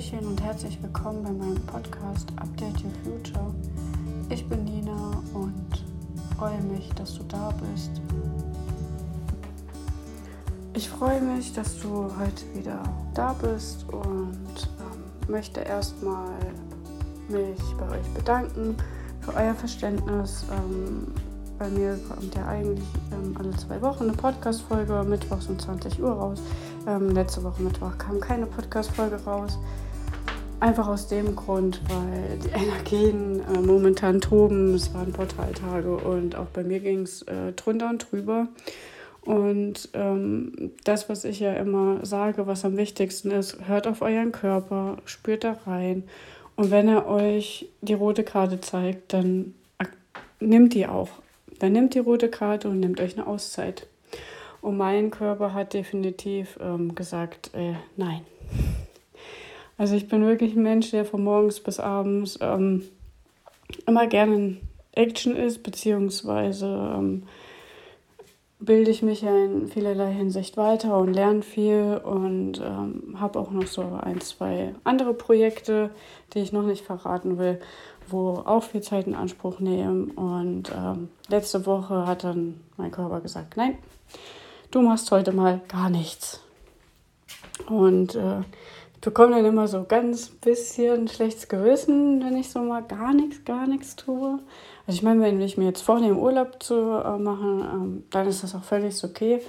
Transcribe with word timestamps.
Hallöchen 0.00 0.26
und 0.28 0.42
herzlich 0.42 0.82
willkommen 0.82 1.22
bei 1.22 1.30
meinem 1.30 1.60
Podcast 1.66 2.30
Update 2.36 2.82
Your 2.82 2.90
Future. 3.04 3.54
Ich 4.30 4.48
bin 4.48 4.64
Nina 4.64 5.22
und 5.34 5.84
freue 6.38 6.58
mich, 6.62 6.88
dass 6.94 7.16
du 7.16 7.22
da 7.24 7.52
bist. 7.60 7.90
Ich 10.72 10.88
freue 10.88 11.20
mich, 11.20 11.52
dass 11.52 11.78
du 11.80 12.10
heute 12.18 12.42
wieder 12.54 12.82
da 13.12 13.34
bist 13.34 13.84
und 13.92 14.70
ähm, 14.78 15.30
möchte 15.30 15.60
erstmal 15.60 16.32
mich 17.28 17.60
bei 17.78 17.98
euch 17.98 18.08
bedanken 18.14 18.76
für 19.20 19.34
euer 19.34 19.54
Verständnis. 19.54 20.46
Ähm, 20.50 21.08
bei 21.58 21.68
mir 21.68 21.98
kommt 22.08 22.34
ja 22.34 22.46
eigentlich 22.46 22.88
ähm, 23.12 23.36
alle 23.38 23.50
zwei 23.58 23.82
Wochen 23.82 24.04
eine 24.04 24.14
Podcast-Folge, 24.14 25.04
mittwochs 25.06 25.46
um 25.48 25.58
20 25.58 26.02
Uhr 26.02 26.12
raus. 26.12 26.40
Ähm, 26.86 27.10
letzte 27.10 27.44
Woche 27.44 27.60
Mittwoch 27.60 27.98
kam 27.98 28.18
keine 28.18 28.46
Podcast-Folge 28.46 29.22
raus. 29.26 29.58
Einfach 30.60 30.88
aus 30.88 31.08
dem 31.08 31.34
Grund, 31.34 31.80
weil 31.88 32.38
die 32.38 32.50
Energien 32.50 33.40
äh, 33.40 33.60
momentan 33.60 34.20
toben. 34.20 34.74
Es 34.74 34.92
waren 34.92 35.10
Portaltage 35.10 35.96
und 35.96 36.36
auch 36.36 36.48
bei 36.48 36.62
mir 36.62 36.80
ging 36.80 37.00
es 37.00 37.22
äh, 37.22 37.52
drunter 37.52 37.88
und 37.88 38.12
drüber. 38.12 38.46
Und 39.22 39.88
ähm, 39.94 40.72
das, 40.84 41.08
was 41.08 41.24
ich 41.24 41.40
ja 41.40 41.54
immer 41.54 42.04
sage, 42.04 42.46
was 42.46 42.66
am 42.66 42.76
wichtigsten 42.76 43.30
ist, 43.30 43.68
hört 43.68 43.86
auf 43.86 44.02
euren 44.02 44.32
Körper, 44.32 44.98
spürt 45.06 45.44
da 45.44 45.56
rein. 45.66 46.04
Und 46.56 46.70
wenn 46.70 46.88
er 46.88 47.06
euch 47.06 47.70
die 47.80 47.94
rote 47.94 48.22
Karte 48.22 48.60
zeigt, 48.60 49.14
dann 49.14 49.54
nimmt 50.40 50.74
die 50.74 50.86
auch. 50.86 51.08
Dann 51.58 51.72
nimmt 51.72 51.94
die 51.94 52.00
rote 52.00 52.28
Karte 52.28 52.68
und 52.68 52.80
nimmt 52.80 53.00
euch 53.00 53.16
eine 53.16 53.26
Auszeit. 53.26 53.86
Und 54.60 54.76
mein 54.76 55.10
Körper 55.10 55.54
hat 55.54 55.72
definitiv 55.72 56.58
ähm, 56.60 56.94
gesagt, 56.94 57.50
äh, 57.54 57.74
nein. 57.96 58.20
Also 59.80 59.94
ich 59.96 60.08
bin 60.08 60.26
wirklich 60.26 60.54
ein 60.54 60.62
Mensch, 60.62 60.90
der 60.90 61.06
von 61.06 61.24
morgens 61.24 61.58
bis 61.58 61.80
abends 61.80 62.38
ähm, 62.42 62.82
immer 63.86 64.06
gerne 64.08 64.34
in 64.34 64.60
Action 64.92 65.34
ist, 65.34 65.62
beziehungsweise 65.62 66.66
ähm, 66.66 67.22
bilde 68.58 68.90
ich 68.90 69.00
mich 69.00 69.22
ja 69.22 69.34
in 69.34 69.68
vielerlei 69.68 70.12
Hinsicht 70.12 70.58
weiter 70.58 70.98
und 70.98 71.14
lerne 71.14 71.40
viel 71.40 71.98
und 72.04 72.60
ähm, 72.60 73.16
habe 73.18 73.38
auch 73.38 73.50
noch 73.52 73.66
so 73.66 73.98
ein, 74.02 74.20
zwei 74.20 74.74
andere 74.84 75.14
Projekte, 75.14 75.88
die 76.34 76.40
ich 76.40 76.52
noch 76.52 76.66
nicht 76.66 76.84
verraten 76.84 77.38
will, 77.38 77.58
wo 78.06 78.34
auch 78.34 78.64
viel 78.64 78.82
Zeit 78.82 79.06
in 79.06 79.14
Anspruch 79.14 79.60
nehmen. 79.60 80.10
Und 80.10 80.70
ähm, 80.76 81.08
letzte 81.28 81.64
Woche 81.64 82.06
hat 82.06 82.24
dann 82.24 82.60
mein 82.76 82.90
Körper 82.90 83.22
gesagt, 83.22 83.56
nein, 83.56 83.78
du 84.72 84.82
machst 84.82 85.10
heute 85.10 85.32
mal 85.32 85.62
gar 85.68 85.88
nichts. 85.88 86.44
Und 87.66 88.14
äh, 88.14 88.42
bekomme 89.00 89.36
dann 89.36 89.44
immer 89.44 89.66
so 89.66 89.84
ganz 89.84 90.28
bisschen 90.28 91.08
schlechtes 91.08 91.48
Gewissen, 91.48 92.22
wenn 92.22 92.36
ich 92.36 92.50
so 92.50 92.60
mal 92.60 92.82
gar 92.82 93.14
nichts, 93.14 93.44
gar 93.44 93.66
nichts 93.66 93.96
tue. 93.96 94.40
Also 94.86 94.96
ich 94.96 95.02
meine, 95.02 95.20
wenn 95.22 95.40
ich 95.40 95.56
mir 95.56 95.66
jetzt 95.66 95.82
vornehme, 95.82 96.18
Urlaub 96.18 96.62
zu 96.62 96.74
äh, 96.74 97.18
machen, 97.18 97.60
ähm, 97.72 98.04
dann 98.10 98.26
ist 98.26 98.42
das 98.42 98.54
auch 98.54 98.64
völlig 98.64 99.02
okay. 99.02 99.40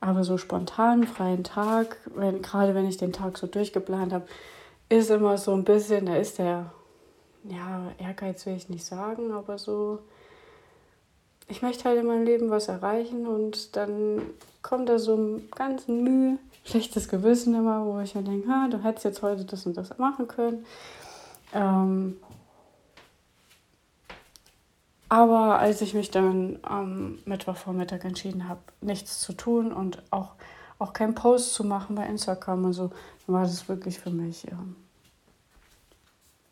Aber 0.00 0.24
so 0.24 0.38
spontan, 0.38 1.04
freien 1.04 1.44
Tag, 1.44 1.98
wenn, 2.14 2.40
gerade 2.40 2.74
wenn 2.74 2.88
ich 2.88 2.96
den 2.96 3.12
Tag 3.12 3.36
so 3.36 3.46
durchgeplant 3.46 4.12
habe, 4.12 4.26
ist 4.88 5.10
immer 5.10 5.36
so 5.38 5.52
ein 5.52 5.64
bisschen, 5.64 6.06
da 6.06 6.16
ist 6.16 6.38
der, 6.38 6.72
ja, 7.44 7.92
Ehrgeiz 7.98 8.46
will 8.46 8.56
ich 8.56 8.68
nicht 8.68 8.84
sagen, 8.84 9.32
aber 9.32 9.58
so, 9.58 9.98
ich 11.48 11.62
möchte 11.62 11.84
halt 11.84 12.00
in 12.00 12.06
meinem 12.06 12.24
Leben 12.24 12.50
was 12.50 12.68
erreichen 12.68 13.26
und 13.26 13.76
dann 13.76 14.22
kommt 14.62 14.88
da 14.88 14.98
so 14.98 15.16
ein 15.16 15.48
ganz 15.54 15.86
Mühe, 15.86 16.38
schlechtes 16.70 17.08
Gewissen 17.08 17.54
immer, 17.54 17.84
wo 17.84 18.00
ich 18.00 18.14
mir 18.14 18.22
denke, 18.22 18.48
ha, 18.48 18.68
du 18.68 18.82
hättest 18.82 19.04
jetzt 19.04 19.22
heute 19.22 19.44
das 19.44 19.66
und 19.66 19.76
das 19.76 19.98
machen 19.98 20.28
können. 20.28 20.64
Ähm, 21.52 22.16
aber 25.08 25.58
als 25.58 25.80
ich 25.80 25.92
mich 25.94 26.10
dann 26.12 26.60
am 26.62 27.18
Mittwochvormittag 27.24 28.04
entschieden 28.04 28.48
habe, 28.48 28.60
nichts 28.80 29.18
zu 29.20 29.32
tun 29.32 29.72
und 29.72 30.02
auch, 30.10 30.34
auch 30.78 30.92
keinen 30.92 31.16
Post 31.16 31.54
zu 31.54 31.64
machen 31.64 31.96
bei 31.96 32.06
Instagram 32.06 32.64
und 32.66 32.72
so, 32.72 32.90
dann 33.26 33.34
war 33.34 33.42
das 33.42 33.68
wirklich 33.68 33.98
für 33.98 34.10
mich 34.10 34.46
ähm, 34.50 34.76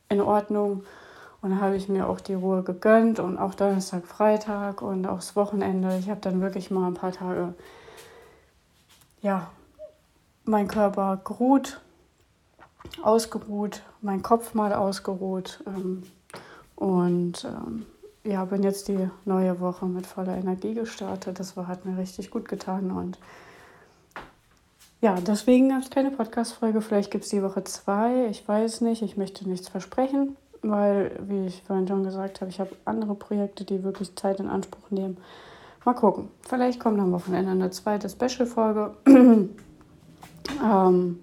in 0.08 0.20
Ordnung. 0.20 0.82
Und 1.40 1.50
dann 1.50 1.60
habe 1.60 1.76
ich 1.76 1.88
mir 1.88 2.08
auch 2.08 2.18
die 2.18 2.34
Ruhe 2.34 2.64
gegönnt 2.64 3.20
und 3.20 3.38
auch 3.38 3.54
Donnerstag, 3.54 4.04
Freitag 4.06 4.82
und 4.82 5.06
auch 5.06 5.18
das 5.18 5.36
Wochenende. 5.36 5.96
Ich 5.98 6.10
habe 6.10 6.20
dann 6.20 6.40
wirklich 6.40 6.72
mal 6.72 6.88
ein 6.88 6.94
paar 6.94 7.12
Tage, 7.12 7.54
ja, 9.22 9.48
mein 10.48 10.68
Körper 10.68 11.20
geruht, 11.24 11.80
ausgeruht, 13.02 13.82
mein 14.00 14.22
Kopf 14.22 14.54
mal 14.54 14.72
ausgeruht. 14.72 15.62
Ähm, 15.66 16.02
und 16.76 17.44
ähm, 17.44 17.86
ja, 18.24 18.44
bin 18.44 18.62
jetzt 18.62 18.88
die 18.88 19.10
neue 19.24 19.60
Woche 19.60 19.86
mit 19.86 20.06
voller 20.06 20.36
Energie 20.36 20.74
gestartet. 20.74 21.38
Das 21.38 21.56
war, 21.56 21.66
hat 21.66 21.84
mir 21.84 21.98
richtig 21.98 22.30
gut 22.30 22.48
getan. 22.48 22.90
Und 22.90 23.18
ja, 25.00 25.16
deswegen 25.20 25.68
gab 25.68 25.82
es 25.82 25.90
keine 25.90 26.10
Podcast-Folge. 26.10 26.80
Vielleicht 26.80 27.10
gibt 27.10 27.24
es 27.24 27.30
die 27.30 27.42
Woche 27.42 27.64
zwei. 27.64 28.26
Ich 28.26 28.46
weiß 28.46 28.80
nicht. 28.80 29.02
Ich 29.02 29.16
möchte 29.16 29.48
nichts 29.48 29.68
versprechen 29.68 30.36
weil, 30.62 31.12
wie 31.26 31.46
ich 31.46 31.62
vorhin 31.62 31.88
schon 31.88 32.04
gesagt 32.04 32.40
habe, 32.40 32.50
ich 32.50 32.60
habe 32.60 32.70
andere 32.84 33.14
Projekte, 33.14 33.64
die 33.64 33.82
wirklich 33.84 34.14
Zeit 34.16 34.40
in 34.40 34.48
Anspruch 34.48 34.90
nehmen. 34.90 35.18
Mal 35.84 35.94
gucken. 35.94 36.28
Vielleicht 36.42 36.80
kommt 36.80 37.00
am 37.00 37.12
Wochenende 37.12 37.50
eine 37.52 37.70
zweite 37.70 38.08
Special-Folge. 38.08 38.96
ähm, 40.62 41.20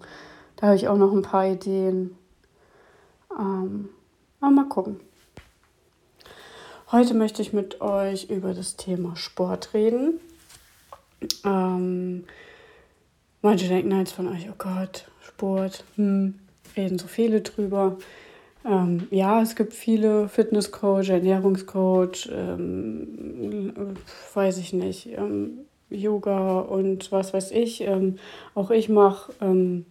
da 0.56 0.68
habe 0.68 0.76
ich 0.76 0.88
auch 0.88 0.98
noch 0.98 1.12
ein 1.12 1.22
paar 1.22 1.48
Ideen. 1.48 2.16
Ähm, 3.38 3.90
aber 4.40 4.52
mal 4.52 4.70
gucken. 4.70 5.00
Heute 6.92 7.14
möchte 7.14 7.42
ich 7.42 7.52
mit 7.52 7.82
euch 7.82 8.30
über 8.30 8.54
das 8.54 8.76
Thema 8.76 9.16
Sport 9.16 9.74
reden. 9.74 10.20
Ähm, 11.44 12.26
manche 13.42 13.68
denken 13.68 13.92
jetzt 13.98 14.14
von 14.14 14.28
euch, 14.28 14.48
oh 14.50 14.56
Gott, 14.58 15.10
Sport, 15.22 15.84
hm, 15.96 16.36
reden 16.78 17.00
so 17.00 17.08
viele 17.08 17.42
drüber. 17.42 17.98
Ähm, 18.64 19.08
ja, 19.12 19.42
es 19.42 19.56
gibt 19.56 19.74
viele 19.74 20.28
Fitnesscoach, 20.30 21.10
Ernährungscoach, 21.10 22.30
ähm, 22.32 23.96
weiß 24.34 24.58
ich 24.58 24.74
nicht, 24.74 25.08
ähm, 25.18 25.66
Yoga 25.90 26.60
und 26.60 27.12
was 27.12 27.34
weiß 27.34 27.52
ich. 27.52 27.82
Ähm, 27.82 28.18
auch 28.54 28.72
ich 28.72 28.90
mache 28.90 29.34
ähm, 29.42 29.86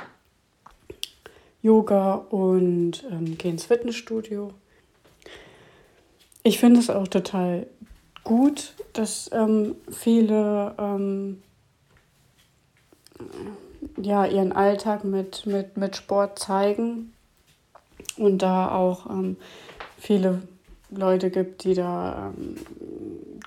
Yoga 1.62 2.14
und 2.14 3.04
ähm, 3.10 3.38
gehe 3.38 3.52
ins 3.52 3.66
Fitnessstudio. 3.66 4.52
Ich 6.42 6.58
finde 6.58 6.80
es 6.80 6.90
auch 6.90 7.08
total 7.08 7.66
gut, 8.22 8.74
dass 8.92 9.30
viele 9.90 10.74
ja, 14.00 14.26
ihren 14.26 14.52
Alltag 14.52 15.04
mit, 15.04 15.46
mit, 15.46 15.76
mit 15.76 15.96
Sport 15.96 16.38
zeigen 16.38 17.12
und 18.16 18.38
da 18.38 18.70
auch 18.70 19.08
ähm, 19.10 19.36
viele 19.98 20.42
Leute 20.90 21.30
gibt, 21.30 21.64
die 21.64 21.74
da 21.74 22.32
ähm, 22.36 22.56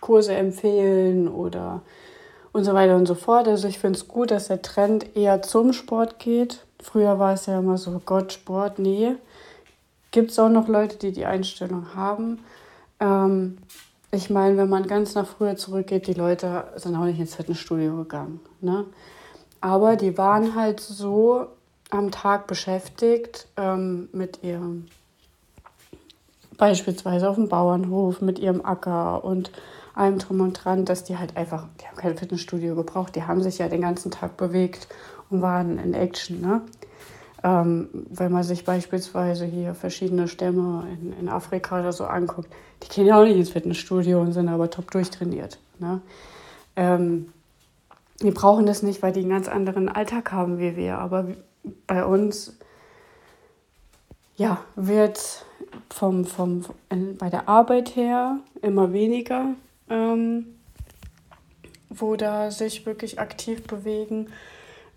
Kurse 0.01 0.35
empfehlen 0.35 1.27
oder 1.27 1.81
und 2.53 2.63
so 2.63 2.73
weiter 2.73 2.95
und 2.95 3.05
so 3.05 3.15
fort. 3.15 3.47
Also 3.47 3.67
ich 3.67 3.79
finde 3.79 3.97
es 3.99 4.07
gut, 4.07 4.31
dass 4.31 4.47
der 4.47 4.61
Trend 4.61 5.15
eher 5.15 5.41
zum 5.41 5.73
Sport 5.73 6.19
geht. 6.19 6.65
Früher 6.81 7.19
war 7.19 7.33
es 7.33 7.45
ja 7.45 7.59
immer 7.59 7.77
so, 7.77 8.01
Gott, 8.05 8.33
Sport, 8.33 8.79
nee. 8.79 9.15
Gibt 10.11 10.31
es 10.31 10.39
auch 10.39 10.49
noch 10.49 10.67
Leute, 10.67 10.97
die 10.97 11.11
die 11.11 11.25
Einstellung 11.25 11.95
haben. 11.95 12.39
Ähm, 12.99 13.57
ich 14.11 14.29
meine, 14.29 14.57
wenn 14.57 14.69
man 14.69 14.87
ganz 14.87 15.15
nach 15.15 15.27
früher 15.27 15.57
zurückgeht, 15.57 16.07
die 16.07 16.13
Leute 16.13 16.65
sind 16.75 16.95
auch 16.95 17.03
nicht 17.03 17.19
ins 17.19 17.35
Fitnessstudio 17.35 17.97
gegangen. 17.97 18.39
Ne? 18.61 18.85
Aber 19.59 19.95
die 19.95 20.17
waren 20.17 20.55
halt 20.55 20.79
so 20.79 21.47
am 21.89 22.11
Tag 22.11 22.47
beschäftigt 22.47 23.47
ähm, 23.57 24.09
mit 24.11 24.43
ihrem, 24.43 24.85
beispielsweise 26.57 27.29
auf 27.29 27.35
dem 27.35 27.49
Bauernhof, 27.49 28.21
mit 28.21 28.39
ihrem 28.39 28.63
Acker 28.63 29.23
und 29.23 29.51
allem 29.97 30.19
drum 30.19 30.41
und 30.41 30.53
dran, 30.53 30.85
dass 30.85 31.03
die 31.03 31.17
halt 31.17 31.37
einfach, 31.37 31.67
die 31.81 31.87
haben 31.87 31.97
kein 31.97 32.17
Fitnessstudio 32.17 32.75
gebraucht, 32.75 33.15
die 33.15 33.23
haben 33.23 33.41
sich 33.41 33.57
ja 33.57 33.67
den 33.67 33.81
ganzen 33.81 34.11
Tag 34.11 34.37
bewegt 34.37 34.87
und 35.29 35.41
waren 35.41 35.77
in 35.77 35.93
Action. 35.93 36.41
Ne? 36.41 36.61
Ähm, 37.43 37.89
wenn 38.09 38.31
man 38.31 38.43
sich 38.43 38.65
beispielsweise 38.65 39.45
hier 39.45 39.73
verschiedene 39.73 40.27
Stämme 40.27 40.85
in, 40.93 41.13
in 41.19 41.29
Afrika 41.29 41.79
oder 41.79 41.93
so 41.93 42.05
anguckt, 42.05 42.49
die 42.83 42.89
gehen 42.89 43.07
ja 43.07 43.19
auch 43.19 43.23
nicht 43.23 43.37
ins 43.37 43.49
Fitnessstudio 43.49 44.21
und 44.21 44.33
sind 44.33 44.47
aber 44.47 44.69
top 44.69 44.91
durchtrainiert. 44.91 45.59
Ne? 45.79 46.01
Ähm, 46.75 47.31
die 48.21 48.31
brauchen 48.31 48.65
das 48.65 48.83
nicht, 48.83 49.03
weil 49.03 49.13
die 49.13 49.21
einen 49.21 49.29
ganz 49.29 49.47
anderen 49.47 49.89
Alltag 49.89 50.31
haben 50.31 50.57
wie 50.57 50.75
wir. 50.75 50.97
Aber 50.97 51.27
bei 51.85 52.03
uns 52.03 52.57
ja, 54.37 54.59
wird 54.75 55.45
vom, 55.89 56.25
vom, 56.25 56.63
bei 57.17 57.29
der 57.29 57.49
Arbeit 57.49 57.95
her 57.95 58.37
immer 58.61 58.93
weniger, 58.93 59.55
ähm, 59.89 60.45
wo 61.89 62.15
da 62.15 62.51
sich 62.51 62.85
wirklich 62.85 63.19
aktiv 63.19 63.63
bewegen. 63.63 64.27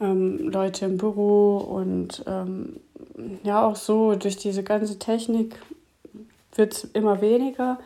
Ähm, 0.01 0.51
Leute 0.51 0.87
im 0.87 0.97
Büro 0.97 1.59
und 1.59 2.25
ähm, 2.27 2.81
ja 3.43 3.67
auch 3.67 3.77
so, 3.77 4.15
durch 4.15 4.37
diese 4.37 4.63
ganze 4.63 4.99
Technik 4.99 5.59
wird 6.55 6.73
es 6.73 6.85
immer 6.85 7.21
weniger. 7.21 7.79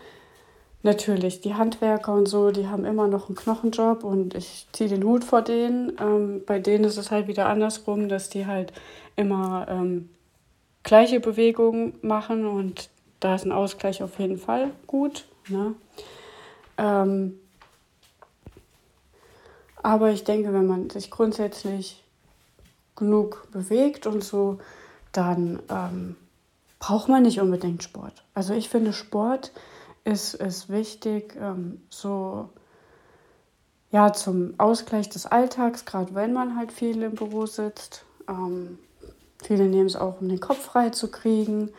Natürlich, 0.83 1.41
die 1.41 1.55
Handwerker 1.55 2.12
und 2.12 2.27
so, 2.27 2.51
die 2.51 2.69
haben 2.69 2.85
immer 2.85 3.09
noch 3.09 3.29
einen 3.29 3.37
Knochenjob 3.37 4.05
und 4.05 4.35
ich 4.35 4.67
ziehe 4.73 4.91
den 4.91 5.03
Hut 5.03 5.25
vor 5.25 5.41
denen. 5.41 5.97
Ähm, 5.99 6.43
bei 6.47 6.59
denen 6.59 6.85
ist 6.85 6.99
es 6.99 7.11
halt 7.11 7.27
wieder 7.27 7.47
andersrum, 7.47 8.09
dass 8.09 8.29
die 8.29 8.47
halt 8.47 8.73
immer 9.17 9.67
ähm, 9.69 10.11
gleiche 10.83 11.21
Bewegungen 11.21 11.95
machen 12.03 12.47
und 12.47 12.91
da 13.21 13.35
ist 13.35 13.47
ein 13.47 13.53
Ausgleich 13.53 14.03
auf 14.03 14.19
jeden 14.19 14.37
Fall 14.37 14.71
gut. 14.87 15.25
Ne? 15.49 15.75
Ähm, 16.79 17.38
aber 19.82 20.11
ich 20.11 20.25
denke, 20.25 20.53
wenn 20.53 20.67
man 20.67 20.91
sich 20.91 21.11
grundsätzlich 21.11 22.03
genug 22.97 23.49
bewegt 23.50 24.06
und 24.06 24.25
so, 24.25 24.59
dann 25.12 25.61
ähm, 25.69 26.17
braucht 26.79 27.09
man 27.09 27.23
nicht 27.23 27.41
unbedingt 27.41 27.82
Sport. 27.82 28.25
Also 28.35 28.55
ich 28.55 28.69
finde, 28.69 28.93
Sport 28.93 29.53
ist, 30.05 30.35
ist 30.35 30.69
wichtig, 30.69 31.37
ähm, 31.41 31.81
so 31.91 32.49
ja, 33.91 34.12
zum 34.12 34.55
Ausgleich 34.59 35.09
des 35.09 35.25
Alltags, 35.26 35.85
gerade 35.85 36.15
wenn 36.15 36.32
man 36.32 36.56
halt 36.56 36.73
viel 36.73 37.03
im 37.03 37.15
Büro 37.15 37.47
sitzt. 37.47 38.05
Ähm, 38.29 38.79
viele 39.43 39.67
nehmen 39.67 39.87
es 39.87 39.97
auch, 39.97 40.21
um 40.21 40.29
den 40.29 40.41
Kopf 40.41 40.65
frei 40.65 40.91
zu 40.91 41.11
kriegen. 41.11 41.71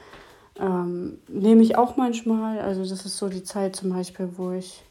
Ähm, 0.59 1.19
nehme 1.27 1.61
ich 1.63 1.77
auch 1.77 1.97
manchmal. 1.97 2.59
Also 2.59 2.81
das 2.81 3.05
ist 3.05 3.17
so 3.17 3.29
die 3.29 3.43
Zeit 3.43 3.75
zum 3.75 3.89
Beispiel, 3.89 4.29
wo 4.37 4.51
ich 4.51 4.83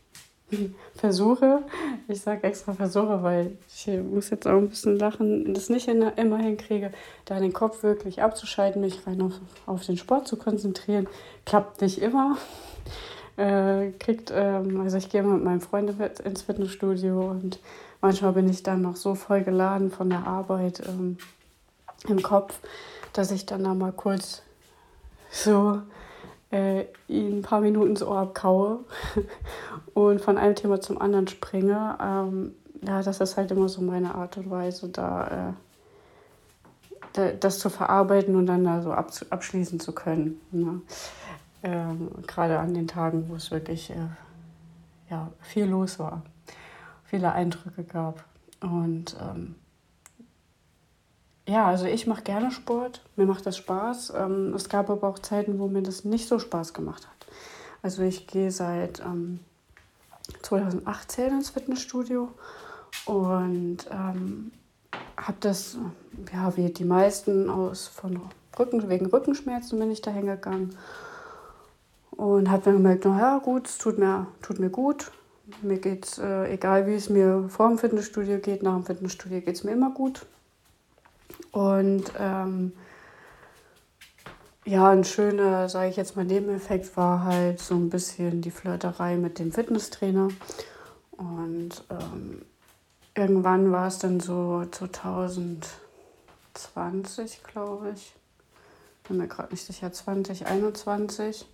versuche, 0.94 1.62
ich 2.08 2.20
sage 2.20 2.44
extra 2.44 2.74
versuche, 2.74 3.22
weil 3.22 3.56
ich 3.74 3.88
muss 4.02 4.30
jetzt 4.30 4.46
auch 4.46 4.58
ein 4.58 4.68
bisschen 4.68 4.98
lachen, 4.98 5.54
das 5.54 5.70
nicht 5.70 5.88
immer 5.88 6.38
hinkriege, 6.38 6.92
da 7.24 7.40
den 7.40 7.52
Kopf 7.52 7.82
wirklich 7.82 8.22
abzuschalten, 8.22 8.80
mich 8.80 9.06
rein 9.06 9.22
auf, 9.22 9.32
auf 9.66 9.86
den 9.86 9.96
Sport 9.96 10.28
zu 10.28 10.36
konzentrieren. 10.36 11.08
Klappt 11.44 11.80
nicht 11.80 12.00
immer. 12.00 12.36
Äh, 13.36 13.90
kriegt, 13.98 14.32
ähm, 14.32 14.80
also 14.82 14.96
ich 14.96 15.10
gehe 15.10 15.24
mit 15.24 15.42
meinem 15.42 15.60
Freund 15.60 15.92
ins 16.24 16.42
Fitnessstudio 16.42 17.30
und 17.32 17.58
manchmal 18.00 18.30
bin 18.30 18.48
ich 18.48 18.62
dann 18.62 18.80
noch 18.80 18.94
so 18.94 19.16
voll 19.16 19.42
geladen 19.42 19.90
von 19.90 20.08
der 20.08 20.24
Arbeit 20.24 20.80
ähm, 20.86 21.18
im 22.06 22.22
Kopf, 22.22 22.60
dass 23.12 23.32
ich 23.32 23.44
dann 23.44 23.64
da 23.64 23.74
mal 23.74 23.90
kurz 23.90 24.43
so 25.34 25.82
äh, 26.50 26.84
ihn 27.08 27.38
ein 27.38 27.42
paar 27.42 27.60
Minuten 27.60 28.00
Ohr 28.02 28.18
abkaue 28.18 28.80
und 29.94 30.20
von 30.20 30.38
einem 30.38 30.54
Thema 30.54 30.80
zum 30.80 31.00
anderen 31.00 31.26
springe. 31.26 31.98
Ähm, 32.00 32.54
ja, 32.82 33.02
das 33.02 33.20
ist 33.20 33.36
halt 33.36 33.50
immer 33.50 33.68
so 33.68 33.82
meine 33.82 34.14
Art 34.14 34.36
und 34.36 34.50
Weise, 34.50 34.88
da, 34.88 35.54
äh, 37.16 37.36
das 37.40 37.58
zu 37.58 37.70
verarbeiten 37.70 38.36
und 38.36 38.46
dann 38.46 38.64
da 38.64 38.82
so 38.82 38.92
abschließen 38.92 39.80
zu 39.80 39.92
können. 39.92 40.40
Ne? 40.52 40.80
Ähm, 41.62 42.10
Gerade 42.26 42.58
an 42.58 42.74
den 42.74 42.86
Tagen, 42.86 43.28
wo 43.28 43.34
es 43.34 43.50
wirklich 43.50 43.90
äh, 43.90 44.08
ja, 45.10 45.30
viel 45.40 45.64
los 45.64 45.98
war, 45.98 46.22
viele 47.04 47.32
Eindrücke 47.32 47.84
gab. 47.84 48.24
Und 48.60 49.16
ähm, 49.20 49.56
ja, 51.46 51.66
also 51.66 51.86
ich 51.86 52.06
mache 52.06 52.22
gerne 52.22 52.50
Sport, 52.50 53.02
mir 53.16 53.26
macht 53.26 53.44
das 53.46 53.56
Spaß. 53.56 54.14
Ähm, 54.16 54.54
es 54.54 54.68
gab 54.68 54.88
aber 54.88 55.08
auch 55.08 55.18
Zeiten, 55.18 55.58
wo 55.58 55.68
mir 55.68 55.82
das 55.82 56.04
nicht 56.04 56.28
so 56.28 56.38
Spaß 56.38 56.72
gemacht 56.72 57.06
hat. 57.06 57.26
Also 57.82 58.02
ich 58.02 58.26
gehe 58.26 58.50
seit 58.50 59.00
ähm, 59.00 59.40
2018 60.42 61.28
ins 61.28 61.50
Fitnessstudio 61.50 62.28
und 63.04 63.78
ähm, 63.90 64.52
habe 65.16 65.36
das, 65.40 65.76
ja, 66.32 66.56
wie 66.56 66.70
die 66.70 66.84
meisten 66.84 67.50
aus 67.50 67.88
von 67.88 68.20
Rücken, 68.58 68.88
wegen 68.88 69.06
Rückenschmerzen 69.06 69.78
bin 69.78 69.90
ich 69.90 70.00
da 70.00 70.10
hingegangen 70.10 70.76
und 72.12 72.50
habe 72.50 72.62
dann 72.64 72.74
gemerkt, 72.74 73.04
naja 73.04 73.38
gut, 73.38 73.68
es 73.68 73.78
tut 73.78 73.98
mir, 73.98 74.28
tut 74.40 74.60
mir 74.60 74.70
gut. 74.70 75.10
Mir 75.60 75.78
geht's, 75.78 76.18
äh, 76.18 76.54
egal 76.54 76.86
wie 76.86 76.94
es 76.94 77.10
mir 77.10 77.48
vor 77.48 77.68
dem 77.68 77.76
Fitnessstudio 77.76 78.38
geht, 78.38 78.62
nach 78.62 78.74
dem 78.74 78.84
Fitnessstudio 78.84 79.40
geht 79.40 79.56
es 79.56 79.64
mir 79.64 79.72
immer 79.72 79.90
gut. 79.90 80.24
Und 81.54 82.04
ähm, 82.18 82.72
ja, 84.64 84.90
ein 84.90 85.04
schöner, 85.04 85.68
sage 85.68 85.88
ich 85.88 85.96
jetzt 85.96 86.16
mal, 86.16 86.24
Nebeneffekt 86.24 86.96
war 86.96 87.22
halt 87.22 87.60
so 87.60 87.76
ein 87.76 87.90
bisschen 87.90 88.42
die 88.42 88.50
Flirterei 88.50 89.16
mit 89.16 89.38
dem 89.38 89.52
Fitnesstrainer. 89.52 90.30
Und 91.12 91.84
ähm, 91.90 92.42
irgendwann 93.14 93.70
war 93.70 93.86
es 93.86 94.00
dann 94.00 94.18
so 94.18 94.66
2020, 94.68 97.44
glaube 97.44 97.92
ich. 97.94 98.16
Bin 99.06 99.18
mir 99.18 99.28
gerade 99.28 99.52
nicht 99.52 99.64
sicher, 99.64 99.92
2021. 99.92 101.46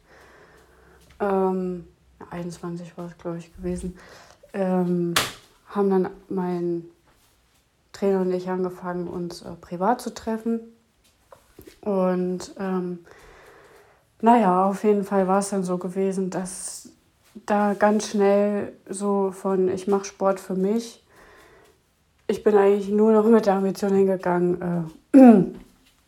Ähm, 1.20 1.86
21 2.30 2.96
war 2.96 3.04
es, 3.04 3.18
glaube 3.18 3.36
ich, 3.36 3.54
gewesen. 3.54 3.98
Ähm, 4.54 5.12
haben 5.66 5.90
dann 5.90 6.08
mein 6.30 6.86
Trainer 7.92 8.20
und 8.20 8.32
ich 8.32 8.48
angefangen, 8.48 9.08
uns 9.08 9.42
äh, 9.42 9.52
privat 9.60 10.00
zu 10.00 10.14
treffen. 10.14 10.60
Und 11.80 12.54
ähm, 12.58 13.00
naja, 14.20 14.66
auf 14.66 14.84
jeden 14.84 15.04
Fall 15.04 15.28
war 15.28 15.38
es 15.38 15.50
dann 15.50 15.64
so 15.64 15.78
gewesen, 15.78 16.30
dass 16.30 16.90
da 17.46 17.74
ganz 17.74 18.08
schnell 18.08 18.72
so 18.88 19.30
von 19.32 19.68
ich 19.68 19.88
mache 19.88 20.04
Sport 20.04 20.40
für 20.40 20.54
mich. 20.54 21.04
Ich 22.26 22.42
bin 22.44 22.56
eigentlich 22.56 22.90
nur 22.90 23.12
noch 23.12 23.24
mit 23.24 23.46
der 23.46 23.54
Ambition 23.54 23.92
hingegangen, 23.92 24.88
äh, 25.12 25.44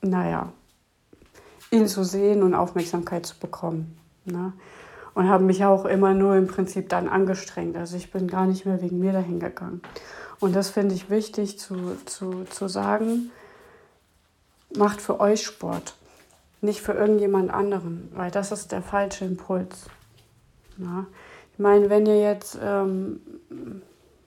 naja, 0.06 0.52
ihn 1.70 1.88
zu 1.88 2.04
sehen 2.04 2.42
und 2.42 2.54
Aufmerksamkeit 2.54 3.26
zu 3.26 3.38
bekommen. 3.38 3.98
Ne? 4.24 4.52
Und 5.14 5.28
habe 5.28 5.44
mich 5.44 5.64
auch 5.64 5.84
immer 5.84 6.14
nur 6.14 6.36
im 6.36 6.46
Prinzip 6.46 6.88
dann 6.88 7.08
angestrengt. 7.08 7.76
Also 7.76 7.96
ich 7.96 8.10
bin 8.10 8.28
gar 8.28 8.46
nicht 8.46 8.64
mehr 8.66 8.80
wegen 8.80 8.98
mir 8.98 9.12
dahin 9.12 9.40
gegangen. 9.40 9.82
Und 10.42 10.56
das 10.56 10.70
finde 10.70 10.96
ich 10.96 11.08
wichtig 11.08 11.60
zu, 11.60 11.96
zu, 12.04 12.42
zu 12.50 12.66
sagen, 12.66 13.30
macht 14.76 15.00
für 15.00 15.20
euch 15.20 15.44
Sport, 15.44 15.94
nicht 16.60 16.80
für 16.80 16.94
irgendjemand 16.94 17.54
anderen, 17.54 18.10
weil 18.16 18.32
das 18.32 18.50
ist 18.50 18.72
der 18.72 18.82
falsche 18.82 19.24
Impuls. 19.24 19.86
Ja. 20.78 21.06
Ich 21.52 21.60
meine, 21.60 21.88
wenn 21.90 22.06
ihr 22.06 22.20
jetzt 22.20 22.58
ähm, 22.60 23.20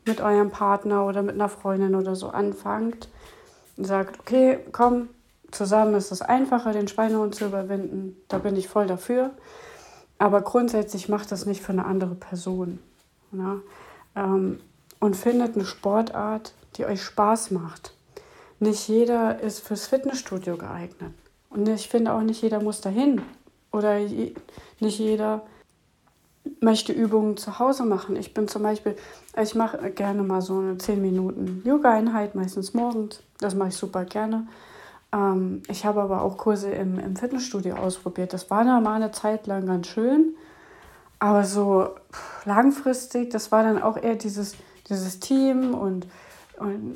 mit 0.05 0.21
eurem 0.21 0.51
Partner 0.51 1.05
oder 1.05 1.21
mit 1.21 1.35
einer 1.35 1.49
Freundin 1.49 1.95
oder 1.95 2.15
so 2.15 2.29
anfangt 2.29 3.09
und 3.75 3.83
sagt, 3.83 4.17
okay, 4.17 4.59
komm, 4.71 5.09
zusammen 5.51 5.95
ist 5.95 6.13
es 6.13 6.21
einfacher, 6.21 6.71
den 6.71 6.87
Schweinehund 6.87 7.35
zu 7.35 7.47
überwinden, 7.47 8.15
da 8.29 8.37
bin 8.37 8.55
ich 8.55 8.69
voll 8.69 8.87
dafür. 8.87 9.31
Aber 10.17 10.39
grundsätzlich 10.43 11.09
macht 11.09 11.33
das 11.33 11.45
nicht 11.45 11.61
für 11.61 11.73
eine 11.73 11.83
andere 11.83 12.15
Person. 12.15 12.79
Ja. 13.33 13.57
Ähm, 14.15 14.61
und 15.05 15.15
findet 15.15 15.55
eine 15.55 15.65
Sportart, 15.65 16.53
die 16.75 16.85
euch 16.85 17.03
Spaß 17.03 17.51
macht. 17.51 17.93
Nicht 18.59 18.87
jeder 18.87 19.39
ist 19.39 19.59
fürs 19.59 19.85
Fitnessstudio 19.85 20.57
geeignet. 20.57 21.13
Und 21.51 21.69
ich 21.69 21.89
finde 21.89 22.11
auch 22.11 22.21
nicht 22.21 22.41
jeder 22.41 22.59
muss 22.59 22.81
dahin. 22.81 23.21
Oder 23.71 23.99
nicht 23.99 24.97
jeder 24.97 25.43
möchte 26.59 26.91
Übungen 26.91 27.37
zu 27.37 27.59
Hause 27.59 27.85
machen. 27.85 28.15
Ich 28.15 28.33
bin 28.33 28.47
zum 28.47 28.63
Beispiel, 28.63 28.95
ich 29.39 29.53
mache 29.53 29.91
gerne 29.91 30.23
mal 30.23 30.41
so 30.41 30.57
eine 30.57 30.79
10 30.79 30.99
Minuten 30.99 31.61
Yoga-Einheit, 31.63 32.33
meistens 32.33 32.73
morgens. 32.73 33.21
Das 33.39 33.53
mache 33.53 33.69
ich 33.69 33.75
super 33.75 34.05
gerne. 34.05 34.47
Ähm, 35.13 35.61
ich 35.67 35.85
habe 35.85 36.01
aber 36.01 36.23
auch 36.23 36.37
Kurse 36.37 36.71
im, 36.71 36.97
im 36.97 37.15
Fitnessstudio 37.15 37.75
ausprobiert. 37.75 38.33
Das 38.33 38.49
war 38.49 38.63
da 38.63 38.79
mal 38.79 38.95
eine 38.95 39.11
Zeit 39.11 39.45
lang 39.45 39.67
ganz 39.67 39.85
schön. 39.85 40.33
Aber 41.19 41.43
so 41.43 41.89
langfristig, 42.45 43.29
das 43.29 43.51
war 43.51 43.61
dann 43.61 43.81
auch 43.81 43.97
eher 43.97 44.15
dieses 44.15 44.55
dieses 44.89 45.19
Team 45.19 45.73
und, 45.73 46.07
und, 46.57 46.95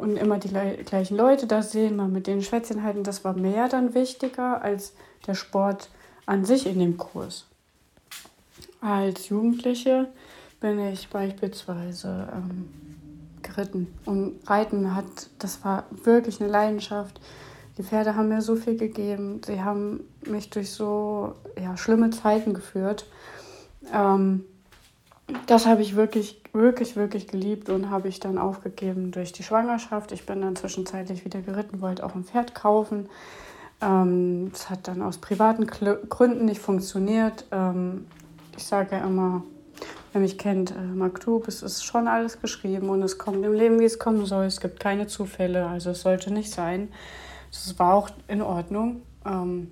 und 0.00 0.16
immer 0.16 0.38
die 0.38 0.48
gleichen 0.84 1.16
Leute 1.16 1.46
da 1.46 1.62
sehen, 1.62 1.96
mal 1.96 2.08
mit 2.08 2.26
denen 2.26 2.42
Schwätzchen 2.42 2.82
halten, 2.82 3.04
das 3.04 3.24
war 3.24 3.34
mehr 3.34 3.68
dann 3.68 3.94
wichtiger 3.94 4.62
als 4.62 4.94
der 5.26 5.34
Sport 5.34 5.90
an 6.26 6.44
sich 6.44 6.66
in 6.66 6.78
dem 6.78 6.96
Kurs. 6.96 7.46
Als 8.80 9.28
Jugendliche 9.28 10.08
bin 10.60 10.78
ich 10.78 11.08
beispielsweise 11.08 12.28
ähm, 12.34 12.68
geritten 13.42 13.88
und 14.04 14.38
Reiten 14.46 14.94
hat, 14.94 15.06
das 15.38 15.64
war 15.64 15.84
wirklich 15.90 16.40
eine 16.40 16.50
Leidenschaft. 16.50 17.20
Die 17.78 17.82
Pferde 17.82 18.14
haben 18.14 18.28
mir 18.28 18.42
so 18.42 18.56
viel 18.56 18.76
gegeben, 18.76 19.40
sie 19.44 19.62
haben 19.62 20.00
mich 20.26 20.50
durch 20.50 20.70
so 20.70 21.34
ja, 21.60 21.76
schlimme 21.76 22.10
Zeiten 22.10 22.54
geführt. 22.54 23.06
Ähm, 23.92 24.44
das 25.46 25.66
habe 25.66 25.82
ich 25.82 25.96
wirklich, 25.96 26.39
wirklich, 26.52 26.96
wirklich 26.96 27.28
geliebt 27.28 27.68
und 27.68 27.90
habe 27.90 28.08
ich 28.08 28.20
dann 28.20 28.38
aufgegeben 28.38 29.12
durch 29.12 29.32
die 29.32 29.42
Schwangerschaft. 29.42 30.12
Ich 30.12 30.26
bin 30.26 30.40
dann 30.42 30.56
zwischenzeitlich 30.56 31.24
wieder 31.24 31.40
geritten, 31.40 31.80
wollte 31.80 32.04
auch 32.04 32.14
ein 32.14 32.24
Pferd 32.24 32.54
kaufen. 32.54 33.08
Ähm, 33.80 34.50
es 34.52 34.68
hat 34.68 34.88
dann 34.88 35.02
aus 35.02 35.18
privaten 35.18 35.66
Gründen 35.66 36.44
nicht 36.44 36.60
funktioniert. 36.60 37.46
Ähm, 37.50 38.06
ich 38.56 38.64
sage 38.64 38.96
ja 38.96 39.06
immer, 39.06 39.42
wer 40.12 40.20
mich 40.20 40.38
kennt, 40.38 40.72
äh, 40.72 40.80
Maktub, 40.80 41.48
es 41.48 41.62
ist 41.62 41.84
schon 41.84 42.08
alles 42.08 42.40
geschrieben 42.40 42.88
und 42.88 43.02
es 43.02 43.16
kommt 43.16 43.44
im 43.44 43.52
Leben, 43.52 43.80
wie 43.80 43.84
es 43.84 43.98
kommen 43.98 44.26
soll. 44.26 44.44
Es 44.44 44.60
gibt 44.60 44.80
keine 44.80 45.06
Zufälle, 45.06 45.66
also 45.66 45.90
es 45.90 46.02
sollte 46.02 46.32
nicht 46.32 46.50
sein. 46.50 46.88
das 47.50 47.78
war 47.78 47.94
auch 47.94 48.10
in 48.28 48.42
Ordnung, 48.42 49.02
ähm, 49.24 49.70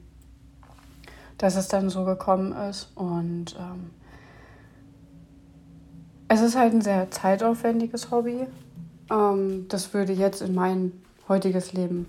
dass 1.37 1.57
es 1.57 1.69
dann 1.69 1.91
so 1.91 2.05
gekommen 2.05 2.53
ist. 2.53 2.91
Und 2.95 3.57
ähm, 3.59 3.91
es 6.29 6.43
ist 6.43 6.57
halt 6.57 6.75
ein 6.75 6.83
sehr 6.83 7.11
zeitaufwendiges 7.11 8.11
Hobby. 8.11 8.47
Ähm, 9.11 9.67
das 9.69 9.95
würde 9.95 10.13
jetzt 10.13 10.43
in 10.43 10.55
mein 10.55 10.93
heutiges 11.29 11.73
Leben 11.73 12.09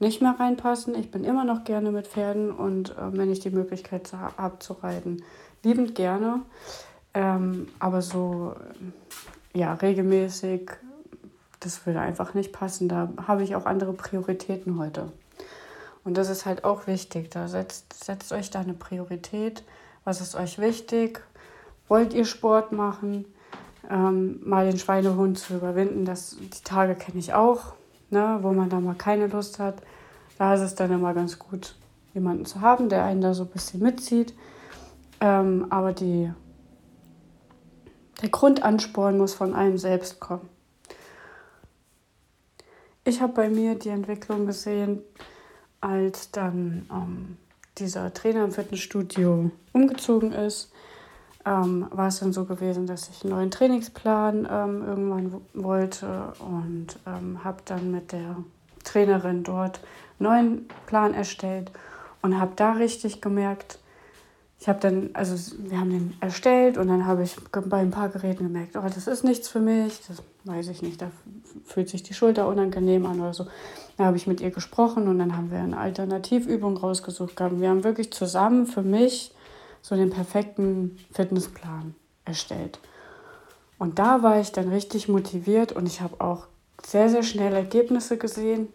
nicht 0.00 0.20
mehr 0.20 0.36
reinpassen. 0.38 0.94
Ich 0.94 1.10
bin 1.10 1.24
immer 1.24 1.44
noch 1.44 1.64
gerne 1.64 1.90
mit 1.90 2.06
Pferden 2.06 2.50
und 2.50 2.90
äh, 2.90 3.16
wenn 3.16 3.30
ich 3.30 3.40
die 3.40 3.50
Möglichkeit 3.50 4.12
habe 4.12 4.58
zu 4.58 4.74
reiten, 4.74 5.22
liebend 5.62 5.94
gerne. 5.94 6.42
Ähm, 7.14 7.68
aber 7.78 8.02
so 8.02 8.54
ja, 9.54 9.74
regelmäßig, 9.74 10.70
das 11.60 11.86
würde 11.86 12.00
einfach 12.00 12.34
nicht 12.34 12.52
passen. 12.52 12.88
Da 12.88 13.08
habe 13.26 13.44
ich 13.44 13.54
auch 13.56 13.66
andere 13.66 13.92
Prioritäten 13.92 14.78
heute. 14.78 15.10
Und 16.02 16.18
das 16.18 16.28
ist 16.28 16.44
halt 16.44 16.64
auch 16.64 16.86
wichtig. 16.86 17.30
Da 17.30 17.48
setzt, 17.48 18.04
setzt 18.04 18.32
euch 18.32 18.50
da 18.50 18.60
eine 18.60 18.74
Priorität. 18.74 19.64
Was 20.04 20.20
ist 20.20 20.34
euch 20.34 20.58
wichtig? 20.58 21.22
Wollt 21.88 22.12
ihr 22.12 22.26
Sport 22.26 22.72
machen? 22.72 23.24
Ähm, 23.90 24.40
mal 24.44 24.66
den 24.66 24.78
Schweinehund 24.78 25.38
zu 25.38 25.54
überwinden. 25.54 26.04
Das, 26.04 26.36
die 26.38 26.64
Tage 26.64 26.94
kenne 26.94 27.18
ich 27.18 27.34
auch, 27.34 27.74
ne, 28.10 28.38
wo 28.42 28.52
man 28.52 28.68
da 28.68 28.80
mal 28.80 28.94
keine 28.94 29.26
Lust 29.26 29.58
hat. 29.58 29.82
Da 30.38 30.54
ist 30.54 30.60
es 30.60 30.74
dann 30.74 30.90
immer 30.90 31.14
ganz 31.14 31.38
gut, 31.38 31.76
jemanden 32.12 32.44
zu 32.44 32.60
haben, 32.60 32.88
der 32.88 33.04
einen 33.04 33.20
da 33.20 33.34
so 33.34 33.44
ein 33.44 33.50
bisschen 33.50 33.80
mitzieht. 33.80 34.34
Ähm, 35.20 35.66
aber 35.70 35.92
die, 35.92 36.30
der 38.20 38.28
Grundansporn 38.28 39.18
muss 39.18 39.34
von 39.34 39.54
einem 39.54 39.78
selbst 39.78 40.20
kommen. 40.20 40.48
Ich 43.04 43.20
habe 43.20 43.34
bei 43.34 43.48
mir 43.48 43.74
die 43.74 43.90
Entwicklung 43.90 44.46
gesehen, 44.46 45.02
als 45.80 46.30
dann 46.30 46.88
ähm, 46.90 47.36
dieser 47.78 48.12
Trainer 48.14 48.44
im 48.44 48.52
Fitnessstudio 48.52 49.50
umgezogen 49.72 50.32
ist 50.32 50.73
ähm, 51.46 51.86
war 51.90 52.08
es 52.08 52.20
dann 52.20 52.32
so 52.32 52.44
gewesen, 52.44 52.86
dass 52.86 53.08
ich 53.08 53.22
einen 53.22 53.34
neuen 53.34 53.50
Trainingsplan 53.50 54.48
ähm, 54.50 54.82
irgendwann 54.86 55.40
wollte 55.54 56.32
und 56.38 56.98
ähm, 57.06 57.44
habe 57.44 57.58
dann 57.64 57.90
mit 57.90 58.12
der 58.12 58.36
Trainerin 58.82 59.42
dort 59.42 59.80
einen 60.18 60.28
neuen 60.28 60.68
Plan 60.86 61.14
erstellt 61.14 61.70
und 62.22 62.38
habe 62.38 62.52
da 62.56 62.72
richtig 62.72 63.20
gemerkt, 63.20 63.78
ich 64.60 64.68
habe 64.68 64.80
dann, 64.80 65.10
also 65.12 65.54
wir 65.58 65.78
haben 65.78 65.90
den 65.90 66.14
erstellt 66.20 66.78
und 66.78 66.88
dann 66.88 67.04
habe 67.04 67.22
ich 67.22 67.36
bei 67.52 67.78
ein 67.78 67.90
paar 67.90 68.08
Geräten 68.08 68.44
gemerkt, 68.44 68.76
oh, 68.76 68.82
das 68.82 69.06
ist 69.06 69.22
nichts 69.22 69.46
für 69.46 69.60
mich, 69.60 70.00
das 70.08 70.22
weiß 70.44 70.68
ich 70.68 70.80
nicht, 70.80 71.02
da 71.02 71.10
fühlt 71.66 71.90
sich 71.90 72.02
die 72.02 72.14
Schulter 72.14 72.48
unangenehm 72.48 73.04
an 73.04 73.20
oder 73.20 73.34
so. 73.34 73.46
Da 73.98 74.04
habe 74.06 74.16
ich 74.16 74.26
mit 74.26 74.40
ihr 74.40 74.50
gesprochen 74.50 75.06
und 75.06 75.18
dann 75.18 75.36
haben 75.36 75.50
wir 75.50 75.58
eine 75.58 75.76
Alternativübung 75.76 76.78
rausgesucht. 76.78 77.38
Wir 77.38 77.68
haben 77.68 77.84
wirklich 77.84 78.10
zusammen 78.10 78.66
für 78.66 78.82
mich 78.82 79.34
so 79.84 79.96
den 79.96 80.08
perfekten 80.08 80.98
Fitnessplan 81.12 81.94
erstellt. 82.24 82.78
Und 83.78 83.98
da 83.98 84.22
war 84.22 84.40
ich 84.40 84.50
dann 84.50 84.70
richtig 84.70 85.08
motiviert 85.08 85.72
und 85.72 85.86
ich 85.86 86.00
habe 86.00 86.22
auch 86.22 86.46
sehr, 86.82 87.10
sehr 87.10 87.22
schnell 87.22 87.52
Ergebnisse 87.52 88.16
gesehen, 88.16 88.68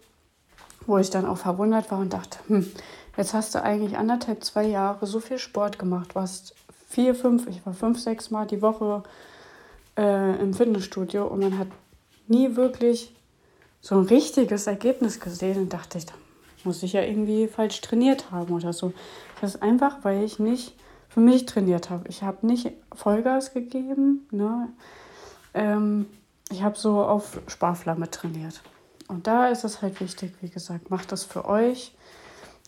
wo 0.86 1.00
ich 1.00 1.10
dann 1.10 1.26
auch 1.26 1.40
verwundert 1.40 1.90
war 1.90 1.98
und 1.98 2.14
dachte, 2.14 2.38
hm, 2.48 2.72
jetzt 3.18 3.34
hast 3.34 3.56
du 3.56 3.64
eigentlich 3.64 3.98
anderthalb, 3.98 4.44
zwei 4.44 4.66
Jahre 4.66 5.08
so 5.08 5.20
viel 5.20 5.40
Sport 5.40 5.80
gemacht, 5.80 6.14
warst 6.14 6.54
vier, 6.88 7.16
fünf, 7.16 7.48
ich 7.48 7.66
war 7.66 7.74
fünf, 7.74 8.00
sechs 8.00 8.30
Mal 8.30 8.46
die 8.46 8.62
Woche 8.62 9.02
äh, 9.98 10.40
im 10.40 10.54
Fitnessstudio 10.54 11.26
und 11.26 11.40
man 11.40 11.58
hat 11.58 11.70
nie 12.28 12.56
wirklich 12.56 13.16
so 13.82 13.96
ein 13.96 14.06
richtiges 14.06 14.68
Ergebnis 14.68 15.20
gesehen 15.20 15.58
und 15.58 15.74
dachte 15.74 15.98
ich, 15.98 16.06
da 16.06 16.14
muss 16.64 16.84
ich 16.84 16.94
ja 16.94 17.02
irgendwie 17.02 17.48
falsch 17.48 17.82
trainiert 17.82 18.30
haben 18.30 18.54
oder 18.54 18.74
so. 18.74 18.94
Das 19.42 19.56
ist 19.56 19.64
einfach, 19.64 20.04
weil 20.04 20.24
ich 20.24 20.38
nicht 20.38 20.76
für 21.10 21.20
mich 21.20 21.46
trainiert 21.46 21.90
habe. 21.90 22.08
Ich 22.08 22.24
habe 22.24 22.46
nicht 22.46 22.72
Vollgas 22.94 23.54
gegeben. 23.54 24.28
Ne? 24.32 24.70
Ähm, 25.54 26.06
ich 26.52 26.64
habe 26.64 26.78
so 26.78 27.04
auf 27.04 27.40
Sparflamme 27.48 28.10
trainiert. 28.10 28.62
Und 29.08 29.28
da 29.28 29.48
ist 29.48 29.64
es 29.64 29.82
halt 29.82 30.00
wichtig, 30.02 30.34
wie 30.42 30.50
gesagt, 30.50 30.92
macht 30.92 31.12
das 31.12 31.24
für 31.24 31.46
euch, 31.46 31.96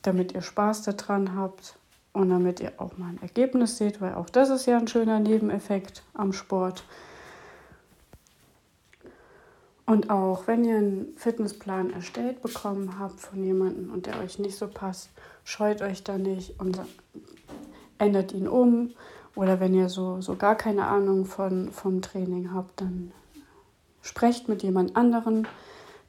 damit 0.01 0.33
ihr 0.33 0.41
Spaß 0.41 0.81
daran 0.83 1.35
habt 1.35 1.75
und 2.13 2.29
damit 2.29 2.59
ihr 2.59 2.73
auch 2.77 2.97
mal 2.97 3.09
ein 3.09 3.21
Ergebnis 3.21 3.77
seht, 3.77 4.01
weil 4.01 4.15
auch 4.15 4.29
das 4.29 4.49
ist 4.49 4.65
ja 4.65 4.77
ein 4.77 4.87
schöner 4.87 5.19
Nebeneffekt 5.19 6.03
am 6.13 6.33
Sport. 6.33 6.83
Und 9.85 10.09
auch 10.09 10.47
wenn 10.47 10.63
ihr 10.63 10.77
einen 10.77 11.13
Fitnessplan 11.17 11.91
erstellt 11.91 12.41
bekommen 12.41 12.97
habt 12.97 13.19
von 13.19 13.43
jemandem 13.43 13.91
und 13.91 14.05
der 14.05 14.19
euch 14.19 14.39
nicht 14.39 14.57
so 14.57 14.67
passt, 14.67 15.09
scheut 15.43 15.81
euch 15.81 16.03
da 16.03 16.17
nicht 16.17 16.59
und 16.59 16.79
ändert 18.01 18.33
ihn 18.33 18.47
um. 18.47 18.91
Oder 19.35 19.59
wenn 19.59 19.73
ihr 19.73 19.87
so, 19.87 20.19
so 20.19 20.35
gar 20.35 20.55
keine 20.55 20.87
Ahnung 20.87 21.25
von, 21.25 21.71
vom 21.71 22.01
Training 22.01 22.53
habt, 22.53 22.81
dann 22.81 23.11
sprecht 24.01 24.49
mit 24.49 24.63
jemand 24.63 24.95
anderen, 24.95 25.47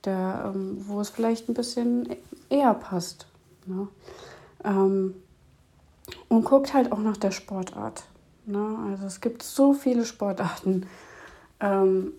der, 0.05 0.53
ähm, 0.53 0.79
wo 0.89 1.01
es 1.01 1.11
vielleicht 1.11 1.49
ein 1.49 1.55
bisschen 1.55 2.09
eher 2.49 2.75
passt. 2.75 3.27
Ne? 3.67 3.87
Ähm, 4.65 5.15
und 6.29 6.45
guckt 6.45 6.75
halt 6.75 6.91
auch 6.91 6.99
nach 6.99 7.17
der 7.17 7.31
Sportart. 7.31 8.05
Ne? 8.45 8.77
Also 8.91 9.07
es 9.07 9.21
gibt 9.21 9.43
so 9.43 9.73
viele 9.73 10.05
Sportarten. 10.05 10.87
Ähm, 11.61 12.13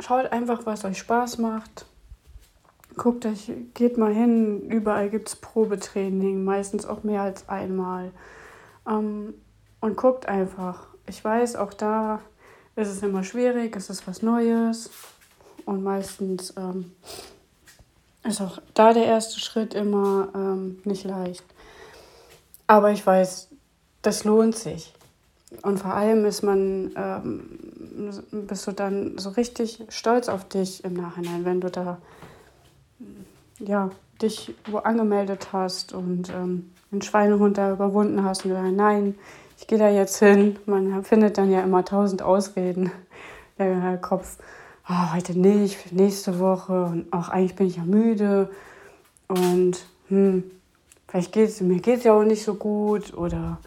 schaut 0.00 0.32
einfach, 0.32 0.66
was 0.66 0.84
euch 0.84 0.98
Spaß 0.98 1.38
macht. 1.38 1.86
Guckt 2.96 3.26
euch, 3.26 3.52
geht 3.74 3.96
mal 3.96 4.12
hin, 4.12 4.68
überall 4.70 5.08
gibt 5.08 5.28
es 5.28 5.36
Probetraining, 5.36 6.42
meistens 6.42 6.84
auch 6.84 7.04
mehr 7.04 7.22
als 7.22 7.48
einmal. 7.48 8.10
Ähm, 8.88 9.34
und 9.80 9.96
guckt 9.96 10.26
einfach. 10.26 10.86
Ich 11.06 11.24
weiß, 11.24 11.56
auch 11.56 11.72
da 11.72 12.20
ist 12.76 12.88
es 12.88 13.02
immer 13.02 13.24
schwierig, 13.24 13.74
es 13.76 13.90
ist 13.90 14.06
was 14.06 14.22
Neues 14.22 14.90
und 15.64 15.82
meistens 15.82 16.52
ähm, 16.56 16.92
ist 18.24 18.40
auch 18.40 18.58
da 18.74 18.92
der 18.92 19.06
erste 19.06 19.40
Schritt 19.40 19.74
immer 19.74 20.28
ähm, 20.34 20.80
nicht 20.84 21.04
leicht. 21.04 21.44
Aber 22.66 22.90
ich 22.90 23.06
weiß, 23.06 23.48
das 24.02 24.24
lohnt 24.24 24.56
sich. 24.56 24.92
Und 25.62 25.78
vor 25.78 25.94
allem 25.94 26.26
ist 26.26 26.42
man, 26.42 26.92
ähm, 26.94 28.12
bist 28.30 28.66
du 28.66 28.72
dann 28.72 29.16
so 29.16 29.30
richtig 29.30 29.82
stolz 29.88 30.28
auf 30.28 30.46
dich 30.46 30.84
im 30.84 30.92
Nachhinein, 30.92 31.44
wenn 31.44 31.60
du 31.60 31.70
da 31.70 31.98
ja, 33.58 33.90
dich 34.20 34.54
wo 34.70 34.78
angemeldet 34.78 35.52
hast 35.52 35.92
und 35.92 36.28
ähm, 36.30 36.70
den 36.90 37.02
Schweinehund 37.02 37.58
da 37.58 37.72
überwunden 37.72 38.24
hast 38.24 38.44
und 38.44 38.50
gesagt, 38.50 38.72
nein, 38.72 39.14
ich 39.58 39.66
gehe 39.66 39.78
da 39.78 39.88
jetzt 39.88 40.18
hin. 40.18 40.56
Man 40.66 41.04
findet 41.04 41.36
dann 41.36 41.50
ja 41.50 41.60
immer 41.60 41.84
tausend 41.84 42.22
Ausreden. 42.22 42.90
Der 43.58 43.98
Kopf, 43.98 44.38
oh, 44.88 45.14
heute 45.14 45.38
nicht, 45.38 45.92
nächste 45.92 46.38
Woche 46.38 46.84
und 46.84 47.12
auch 47.12 47.28
eigentlich 47.28 47.56
bin 47.56 47.66
ich 47.66 47.76
ja 47.76 47.82
müde 47.82 48.50
und 49.26 49.84
hm, 50.08 50.44
vielleicht 51.08 51.32
geht 51.32 51.48
es 51.48 51.60
mir 51.60 51.80
geht 51.80 52.04
ja 52.04 52.12
auch 52.12 52.22
nicht 52.22 52.44
so 52.44 52.54
gut 52.54 53.14
oder 53.14 53.58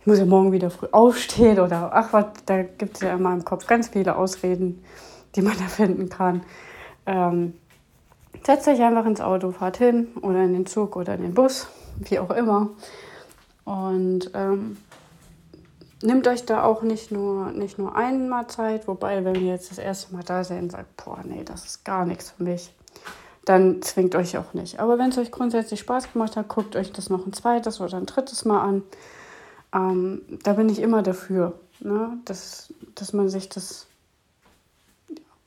ich 0.00 0.06
muss 0.08 0.18
ja 0.18 0.26
morgen 0.26 0.50
wieder 0.50 0.70
früh 0.70 0.88
aufstehen 0.90 1.60
oder 1.60 1.92
ach 1.94 2.12
was, 2.12 2.26
da 2.46 2.64
gibt 2.64 2.96
es 2.96 3.02
ja 3.02 3.14
in 3.14 3.22
meinem 3.22 3.44
Kopf 3.44 3.68
ganz 3.68 3.90
viele 3.90 4.16
Ausreden, 4.16 4.82
die 5.36 5.42
man 5.42 5.56
da 5.58 5.66
finden 5.66 6.08
kann. 6.08 6.42
Ähm, 7.06 7.54
setzt 8.44 8.66
euch 8.66 8.82
einfach 8.82 9.06
ins 9.06 9.20
Auto, 9.20 9.52
fahrt 9.52 9.76
hin 9.76 10.08
oder 10.20 10.42
in 10.42 10.52
den 10.52 10.66
Zug 10.66 10.96
oder 10.96 11.14
in 11.14 11.22
den 11.22 11.34
Bus 11.34 11.68
wie 11.98 12.18
auch 12.18 12.30
immer. 12.30 12.70
Und 13.64 14.30
ähm, 14.34 14.76
nehmt 16.02 16.26
euch 16.26 16.44
da 16.44 16.64
auch 16.64 16.82
nicht 16.82 17.10
nur, 17.10 17.52
nicht 17.52 17.78
nur 17.78 17.94
einmal 17.96 18.46
Zeit, 18.48 18.88
wobei, 18.88 19.24
wenn 19.24 19.36
ihr 19.36 19.52
jetzt 19.52 19.70
das 19.70 19.78
erste 19.78 20.12
Mal 20.14 20.24
da 20.24 20.44
seid 20.44 20.62
und 20.62 20.72
sagt, 20.72 20.96
boah, 21.04 21.20
nee, 21.24 21.44
das 21.44 21.64
ist 21.64 21.84
gar 21.84 22.04
nichts 22.04 22.32
für 22.32 22.42
mich, 22.42 22.74
dann 23.44 23.82
zwingt 23.82 24.14
euch 24.14 24.36
auch 24.36 24.54
nicht. 24.54 24.80
Aber 24.80 24.98
wenn 24.98 25.10
es 25.10 25.18
euch 25.18 25.30
grundsätzlich 25.30 25.80
Spaß 25.80 26.12
gemacht 26.12 26.36
hat, 26.36 26.48
guckt 26.48 26.76
euch 26.76 26.92
das 26.92 27.10
noch 27.10 27.26
ein 27.26 27.32
zweites 27.32 27.80
oder 27.80 27.96
ein 27.96 28.06
drittes 28.06 28.44
Mal 28.44 28.60
an. 28.60 28.82
Ähm, 29.74 30.22
da 30.42 30.54
bin 30.54 30.68
ich 30.68 30.80
immer 30.80 31.02
dafür, 31.02 31.58
ne? 31.80 32.18
dass, 32.24 32.72
dass 32.94 33.12
man 33.12 33.28
sich 33.28 33.48
das 33.48 33.86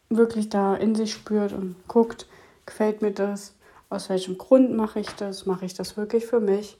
wirklich 0.09 0.49
da 0.49 0.75
in 0.75 0.95
sich 0.95 1.13
spürt 1.13 1.53
und 1.53 1.75
guckt, 1.87 2.27
gefällt 2.65 3.01
mir 3.01 3.11
das, 3.11 3.54
aus 3.89 4.09
welchem 4.09 4.37
Grund 4.37 4.75
mache 4.75 4.99
ich 4.99 5.09
das? 5.11 5.45
Mache 5.45 5.65
ich 5.65 5.73
das 5.73 5.97
wirklich 5.97 6.25
für 6.25 6.39
mich? 6.39 6.77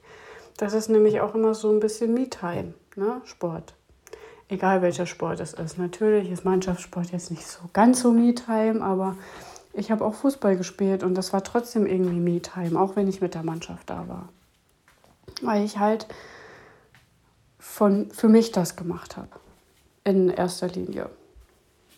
Das 0.58 0.74
ist 0.74 0.90
nämlich 0.90 1.22
auch 1.22 1.36
immer 1.36 1.54
so 1.54 1.70
ein 1.70 1.80
bisschen 1.80 2.14
Me-Time, 2.14 2.74
ne? 2.96 3.22
Sport. 3.26 3.74
Egal 4.48 4.82
welcher 4.82 5.06
Sport 5.06 5.40
es 5.40 5.54
ist. 5.54 5.78
Natürlich 5.78 6.30
ist 6.32 6.46
Mannschaftssport 6.46 7.12
jetzt 7.12 7.32
nicht 7.32 7.46
so 7.46 7.60
ganz 7.74 8.02
so 8.02 8.12
Me-Time, 8.12 8.82
aber 8.82 9.18
ich 9.74 9.92
habe 9.92 10.06
auch 10.06 10.14
Fußball 10.14 10.56
gespielt 10.56 11.04
und 11.04 11.16
das 11.16 11.34
war 11.34 11.44
trotzdem 11.44 11.86
irgendwie 11.86 12.20
Me-Time, 12.20 12.80
auch 12.80 12.96
wenn 12.96 13.08
ich 13.08 13.22
mit 13.22 13.34
der 13.34 13.44
Mannschaft 13.44 13.90
da 13.90 14.08
war. 14.08 14.30
Weil 15.42 15.66
ich 15.66 15.80
halt 15.80 16.08
von, 17.60 18.10
für 18.12 18.30
mich 18.30 18.52
das 18.52 18.76
gemacht 18.76 19.18
habe. 19.18 19.30
In 20.06 20.30
erster 20.30 20.68
Linie. 20.68 21.10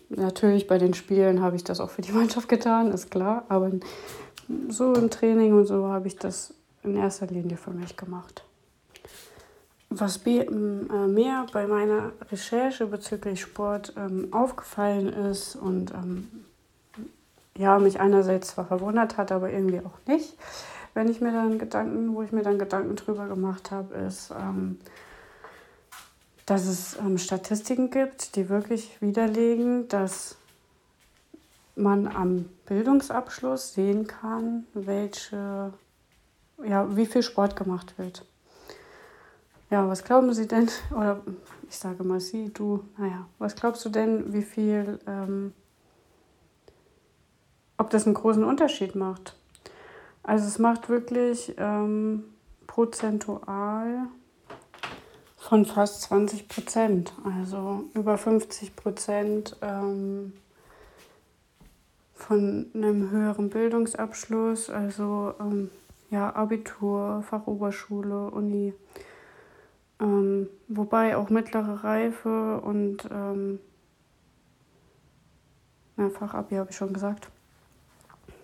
Natürlich 0.09 0.65
bei 0.67 0.77
den 0.77 0.93
Spielen 0.93 1.41
habe 1.41 1.57
ich 1.57 1.63
das 1.63 1.79
auch 1.79 1.89
für 1.89 2.01
die 2.01 2.11
Mannschaft 2.13 2.49
getan, 2.49 2.91
ist 2.91 3.11
klar, 3.11 3.45
aber 3.49 3.71
so 4.69 4.93
im 4.93 5.09
Training 5.09 5.53
und 5.53 5.65
so 5.65 5.87
habe 5.87 6.07
ich 6.07 6.15
das 6.15 6.53
in 6.83 6.95
erster 6.95 7.27
Linie 7.27 7.57
für 7.57 7.71
mich 7.71 7.97
gemacht. 7.97 8.43
Was 9.89 10.25
äh, 10.25 10.49
mir 10.49 11.45
bei 11.53 11.65
meiner 11.65 12.11
Recherche 12.31 12.87
bezüglich 12.87 13.41
Sport 13.41 13.93
ähm, 13.97 14.27
aufgefallen 14.31 15.07
ist 15.07 15.55
und 15.55 15.91
ähm, 15.91 16.27
ja, 17.57 17.79
mich 17.79 17.99
einerseits 17.99 18.49
zwar 18.49 18.65
verwundert 18.65 19.17
hat, 19.17 19.31
aber 19.31 19.49
irgendwie 19.51 19.79
auch 19.79 19.97
nicht, 20.05 20.37
wenn 20.93 21.09
ich 21.09 21.21
mir 21.21 21.31
dann 21.31 21.57
Gedanken, 21.57 22.15
wo 22.15 22.21
ich 22.21 22.31
mir 22.31 22.43
dann 22.43 22.59
Gedanken 22.59 22.95
drüber 22.95 23.27
gemacht 23.27 23.71
habe, 23.71 23.95
ist, 23.95 24.31
ähm, 24.31 24.79
dass 26.45 26.65
es 26.65 26.97
ähm, 26.97 27.17
Statistiken 27.17 27.89
gibt, 27.89 28.35
die 28.35 28.49
wirklich 28.49 29.01
widerlegen, 29.01 29.87
dass 29.87 30.37
man 31.77 32.07
am 32.07 32.45
Bildungsabschluss 32.65 33.73
sehen 33.73 34.07
kann, 34.07 34.65
welche, 34.73 35.73
ja, 36.63 36.95
wie 36.95 37.05
viel 37.05 37.23
Sport 37.23 37.55
gemacht 37.55 37.97
wird. 37.97 38.25
Ja, 39.69 39.87
was 39.87 40.03
glauben 40.03 40.33
Sie 40.33 40.47
denn, 40.47 40.69
oder 40.91 41.21
ich 41.69 41.77
sage 41.77 42.03
mal 42.03 42.19
Sie, 42.19 42.51
du, 42.53 42.83
naja, 42.97 43.27
was 43.37 43.55
glaubst 43.55 43.83
du 43.85 43.89
denn, 43.89 44.33
wie 44.33 44.43
viel, 44.43 44.99
ähm, 45.07 45.53
ob 47.77 47.89
das 47.89 48.05
einen 48.05 48.15
großen 48.15 48.43
Unterschied 48.43 48.95
macht? 48.95 49.35
Also 50.23 50.45
es 50.45 50.59
macht 50.59 50.89
wirklich 50.89 51.55
ähm, 51.57 52.23
prozentual 52.65 54.07
von 55.37 55.65
fast 55.65 56.01
20 56.03 56.49
Prozent, 56.49 57.13
also 57.23 57.85
über 57.93 58.17
50 58.17 58.75
Prozent 58.75 59.55
ähm, 59.61 60.33
von 62.27 62.65
einem 62.73 63.09
höheren 63.09 63.49
Bildungsabschluss, 63.49 64.69
also 64.69 65.33
ähm, 65.39 65.69
ja, 66.09 66.35
Abitur, 66.35 67.23
Fachoberschule, 67.23 68.31
Uni, 68.31 68.73
ähm, 70.01 70.49
wobei 70.67 71.15
auch 71.15 71.29
mittlere 71.29 71.85
Reife 71.85 72.59
und 72.59 73.07
ähm, 73.09 73.59
Fachabi 76.11 76.55
habe 76.55 76.69
ich 76.69 76.75
schon 76.75 76.91
gesagt. 76.91 77.29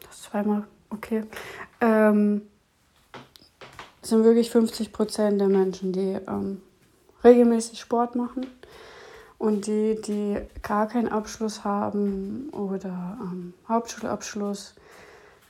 Das 0.07 0.21
zweimal, 0.23 0.63
okay. 0.89 1.25
Ähm, 1.81 2.43
sind 4.01 4.23
wirklich 4.23 4.49
50 4.49 4.93
Prozent 4.93 5.41
der 5.41 5.49
Menschen, 5.49 5.91
die 5.91 6.17
ähm, 6.27 6.61
regelmäßig 7.23 7.81
Sport 7.81 8.15
machen. 8.15 8.47
Und 9.43 9.67
die, 9.67 9.99
die 9.99 10.37
gar 10.61 10.87
keinen 10.87 11.09
Abschluss 11.09 11.65
haben 11.65 12.47
oder 12.53 13.17
ähm, 13.19 13.53
Hauptschulabschluss, 13.67 14.73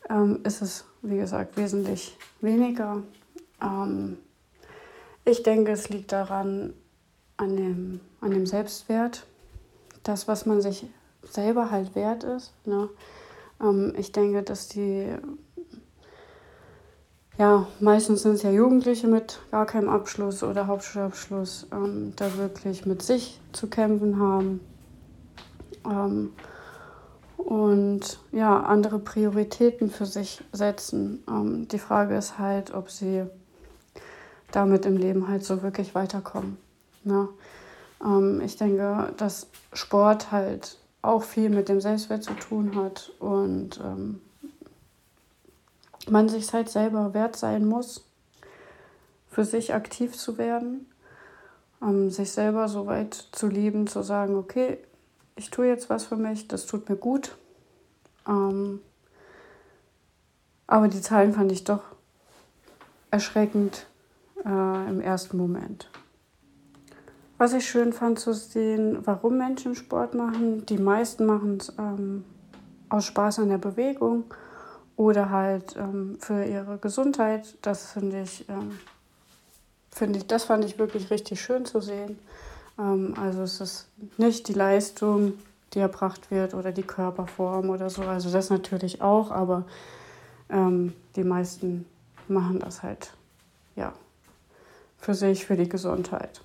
ähm, 0.09 0.39
ist 0.43 0.63
es, 0.63 0.85
wie 1.03 1.17
gesagt, 1.17 1.57
wesentlich 1.57 2.17
weniger. 2.41 3.03
Ähm, 3.62 4.17
ich 5.25 5.43
denke, 5.43 5.73
es 5.73 5.89
liegt 5.89 6.12
daran, 6.12 6.73
an 7.38 7.55
dem, 7.55 8.00
an 8.19 8.31
dem 8.31 8.47
Selbstwert, 8.47 9.27
das, 10.01 10.27
was 10.27 10.47
man 10.47 10.59
sich 10.59 10.88
selber 11.21 11.69
halt 11.69 11.93
wert 11.93 12.23
ist. 12.23 12.51
Ne? 12.65 12.89
Ähm, 13.62 13.93
ich 13.95 14.12
denke, 14.12 14.41
dass 14.41 14.69
die 14.69 15.05
ja, 17.37 17.67
meistens 17.79 18.21
sind 18.21 18.33
es 18.33 18.43
ja 18.43 18.51
Jugendliche 18.51 19.07
mit 19.07 19.39
gar 19.51 19.65
keinem 19.65 19.89
Abschluss 19.89 20.43
oder 20.43 20.67
Hauptschulabschluss, 20.67 21.67
ähm, 21.71 22.13
da 22.15 22.37
wirklich 22.37 22.85
mit 22.85 23.01
sich 23.01 23.39
zu 23.51 23.67
kämpfen 23.67 24.19
haben. 24.19 24.59
Ähm, 25.85 26.33
und 27.37 28.19
ja, 28.31 28.61
andere 28.61 28.99
Prioritäten 28.99 29.89
für 29.89 30.05
sich 30.05 30.41
setzen. 30.51 31.23
Ähm, 31.27 31.67
die 31.67 31.79
Frage 31.79 32.15
ist 32.15 32.37
halt, 32.39 32.73
ob 32.73 32.89
sie 32.89 33.23
damit 34.51 34.85
im 34.85 34.97
Leben 34.97 35.27
halt 35.27 35.43
so 35.43 35.61
wirklich 35.63 35.95
weiterkommen. 35.95 36.57
Ne? 37.03 37.27
Ähm, 38.03 38.41
ich 38.41 38.55
denke, 38.57 39.11
dass 39.17 39.48
Sport 39.74 40.31
halt 40.31 40.77
auch 41.01 41.24
viel 41.24 41.50
mit 41.50 41.67
dem 41.67 41.81
Selbstwert 41.81 42.24
zu 42.24 42.33
tun 42.33 42.75
hat 42.75 43.11
und 43.19 43.81
ähm, 43.83 44.22
man 46.09 46.29
sich 46.29 46.51
halt 46.53 46.70
selber 46.70 47.13
wert 47.13 47.35
sein 47.35 47.66
muss, 47.66 48.05
für 49.29 49.46
sich 49.46 49.74
aktiv 49.74 50.16
zu 50.16 50.37
werden, 50.37 50.85
ähm, 51.81 52.09
sich 52.09 52.31
selber 52.31 52.68
so 52.68 52.85
weit 52.85 53.13
zu 53.31 53.48
lieben, 53.48 53.87
zu 53.87 54.03
sagen, 54.03 54.35
okay, 54.35 54.77
ich 55.35 55.50
tue 55.50 55.68
jetzt 55.68 55.89
was 55.89 56.05
für 56.05 56.16
mich, 56.16 56.48
das 56.48 56.66
tut 56.66 56.87
mir 56.89 56.96
gut. 56.96 57.35
Ähm, 58.27 58.79
aber 60.68 60.87
die 60.87 61.01
Zahlen 61.01 61.33
fand 61.33 61.51
ich 61.51 61.63
doch 61.63 61.83
erschreckend 63.11 63.85
äh, 64.46 64.89
im 64.89 65.01
ersten 65.01 65.37
Moment. 65.37 65.89
Was 67.37 67.53
ich 67.53 67.68
schön 67.68 67.94
fand 67.94 68.20
zu 68.20 68.33
sehen, 68.33 69.00
warum 69.05 69.37
Menschen 69.37 69.75
Sport 69.75 70.13
machen. 70.13 70.66
Die 70.68 70.77
meisten 70.77 71.25
machen 71.25 71.57
es 71.59 71.74
ähm, 71.77 72.24
aus 72.89 73.05
Spaß 73.05 73.39
an 73.39 73.50
der 73.50 73.57
Bewegung 73.57 74.25
oder 74.96 75.29
halt 75.29 75.75
ähm, 75.75 76.18
für 76.20 76.44
ihre 76.44 76.77
Gesundheit. 76.77 77.56
Das 77.62 77.92
finde 77.92 78.22
ich, 78.22 78.48
ähm, 78.50 78.79
finde 79.92 80.20
ich, 80.20 80.27
das 80.27 80.46
fand 80.46 80.66
ich 80.66 80.77
wirklich 80.77 81.10
richtig 81.10 81.42
schön 81.42 81.66
zu 81.66 81.82
sehen. 81.82 82.20
Ähm, 82.79 83.16
also 83.20 83.42
es 83.42 83.62
ist 83.62 83.88
nicht 84.18 84.48
die 84.48 84.53
Leistung, 84.53 85.34
die 85.74 85.79
erbracht 85.79 86.29
wird 86.32 86.53
oder 86.53 86.72
die 86.72 86.84
Körperform 86.84 87.70
oder 87.70 87.90
so. 87.90 88.03
Also 88.03 88.32
das 88.32 88.50
natürlich 88.50 89.01
auch, 89.01 89.32
aber 89.32 89.66
ähm, 90.50 90.94
die 91.16 91.24
meisten 91.24 91.86
machen 92.27 92.60
das 92.60 92.84
halt 92.84 93.14
ja 93.75 93.94
für 94.98 95.16
sich, 95.16 95.46
für 95.46 95.58
die 95.58 95.68
Gesundheit. 95.68 96.42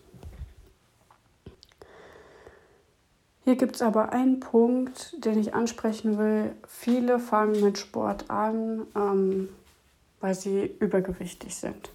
Hier 3.48 3.56
gibt 3.56 3.76
es 3.76 3.80
aber 3.80 4.12
einen 4.12 4.40
Punkt, 4.40 5.24
den 5.24 5.38
ich 5.38 5.54
ansprechen 5.54 6.18
will. 6.18 6.54
Viele 6.66 7.18
fangen 7.18 7.64
mit 7.64 7.78
Sport 7.78 8.28
an, 8.28 8.86
ähm, 8.94 9.48
weil 10.20 10.34
sie 10.34 10.66
übergewichtig 10.80 11.56
sind. 11.56 11.88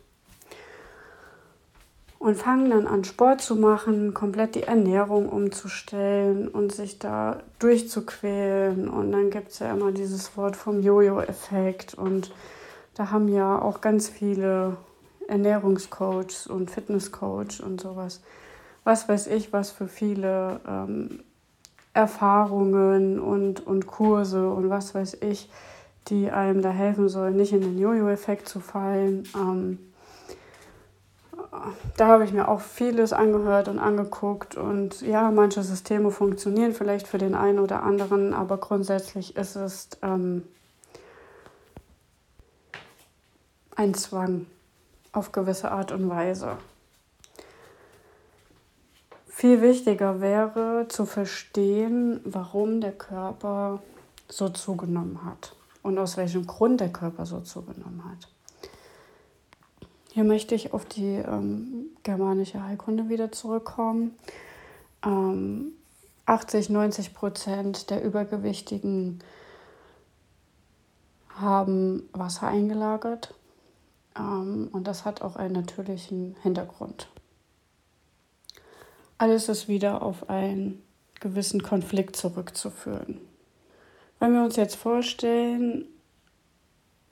Und 2.17 2.37
fangen 2.37 2.71
dann 2.71 2.87
an, 2.87 3.03
Sport 3.03 3.41
zu 3.41 3.55
machen, 3.55 4.15
komplett 4.15 4.55
die 4.55 4.63
Ernährung 4.63 5.29
umzustellen 5.29 6.47
und 6.47 6.71
sich 6.71 6.97
da 6.97 7.43
durchzuquälen. 7.59 8.89
Und 8.89 9.11
dann 9.11 9.29
gibt 9.29 9.49
es 9.49 9.59
ja 9.59 9.73
immer 9.73 9.91
dieses 9.91 10.35
Wort 10.35 10.55
vom 10.55 10.81
Jojo-Effekt. 10.81 11.93
Und 11.93 12.31
da 12.95 13.11
haben 13.11 13.27
ja 13.27 13.61
auch 13.61 13.79
ganz 13.79 14.09
viele 14.09 14.77
Ernährungscoaches 15.27 16.47
und 16.47 16.71
Fitnesscoach 16.71 17.61
und 17.63 17.79
sowas. 17.79 18.23
Was 18.83 19.07
weiß 19.07 19.27
ich, 19.27 19.53
was 19.53 19.69
für 19.69 19.87
viele 19.87 20.59
ähm, 20.67 21.19
Erfahrungen 21.93 23.19
und, 23.19 23.65
und 23.65 23.87
Kurse 23.87 24.49
und 24.49 24.69
was 24.69 24.95
weiß 24.95 25.17
ich, 25.21 25.49
die 26.07 26.31
einem 26.31 26.61
da 26.61 26.69
helfen 26.69 27.07
sollen, 27.07 27.35
nicht 27.35 27.53
in 27.53 27.61
den 27.61 27.77
Jojo-Effekt 27.77 28.49
zu 28.49 28.59
fallen. 28.59 29.27
Ähm, 29.35 29.79
da 31.97 32.07
habe 32.07 32.25
ich 32.25 32.33
mir 32.33 32.47
auch 32.47 32.61
vieles 32.61 33.13
angehört 33.13 33.67
und 33.67 33.79
angeguckt 33.79 34.55
und 34.55 35.01
ja, 35.01 35.29
manche 35.31 35.61
Systeme 35.61 36.09
funktionieren 36.11 36.73
vielleicht 36.73 37.07
für 37.07 37.19
den 37.19 37.35
einen 37.35 37.59
oder 37.59 37.83
anderen, 37.83 38.33
aber 38.33 38.57
grundsätzlich 38.57 39.35
ist 39.35 39.55
es 39.55 39.89
ähm, 40.01 40.43
ein 43.75 43.93
Zwang 43.93 44.47
auf 45.11 45.31
gewisse 45.31 45.71
Art 45.71 45.91
und 45.91 46.09
Weise. 46.09 46.57
Viel 49.35 49.63
wichtiger 49.63 50.21
wäre 50.21 50.85
zu 50.89 51.07
verstehen, 51.07 52.21
warum 52.23 52.81
der 52.81 52.91
Körper 52.91 53.81
so 54.29 54.47
zugenommen 54.49 55.25
hat 55.25 55.55
und 55.81 55.97
aus 55.97 56.17
welchem 56.17 56.45
Grund 56.45 56.79
der 56.79 56.91
Körper 56.93 57.25
so 57.25 57.39
zugenommen 57.39 58.03
hat. 58.05 58.29
Hier 60.11 60.23
möchte 60.23 60.53
ich 60.53 60.71
auf 60.71 60.85
die 60.85 61.15
ähm, 61.15 61.87
germanische 62.03 62.63
Heilkunde 62.63 63.09
wieder 63.09 63.31
zurückkommen. 63.31 64.15
Ähm, 65.03 65.73
80, 66.27 66.69
90 66.69 67.15
Prozent 67.15 67.89
der 67.89 68.03
Übergewichtigen 68.03 69.19
haben 71.29 72.07
Wasser 72.13 72.47
eingelagert 72.47 73.33
ähm, 74.15 74.69
und 74.71 74.85
das 74.85 75.05
hat 75.05 75.23
auch 75.23 75.35
einen 75.35 75.55
natürlichen 75.55 76.35
Hintergrund 76.43 77.07
alles 79.23 79.47
ist 79.47 79.69
wieder 79.69 80.01
auf 80.01 80.29
einen 80.29 80.83
gewissen 81.21 81.63
Konflikt 81.63 82.17
zurückzuführen. 82.17 83.21
Wenn 84.19 84.33
wir 84.33 84.43
uns 84.43 84.57
jetzt 84.57 84.75
vorstellen, 84.75 85.85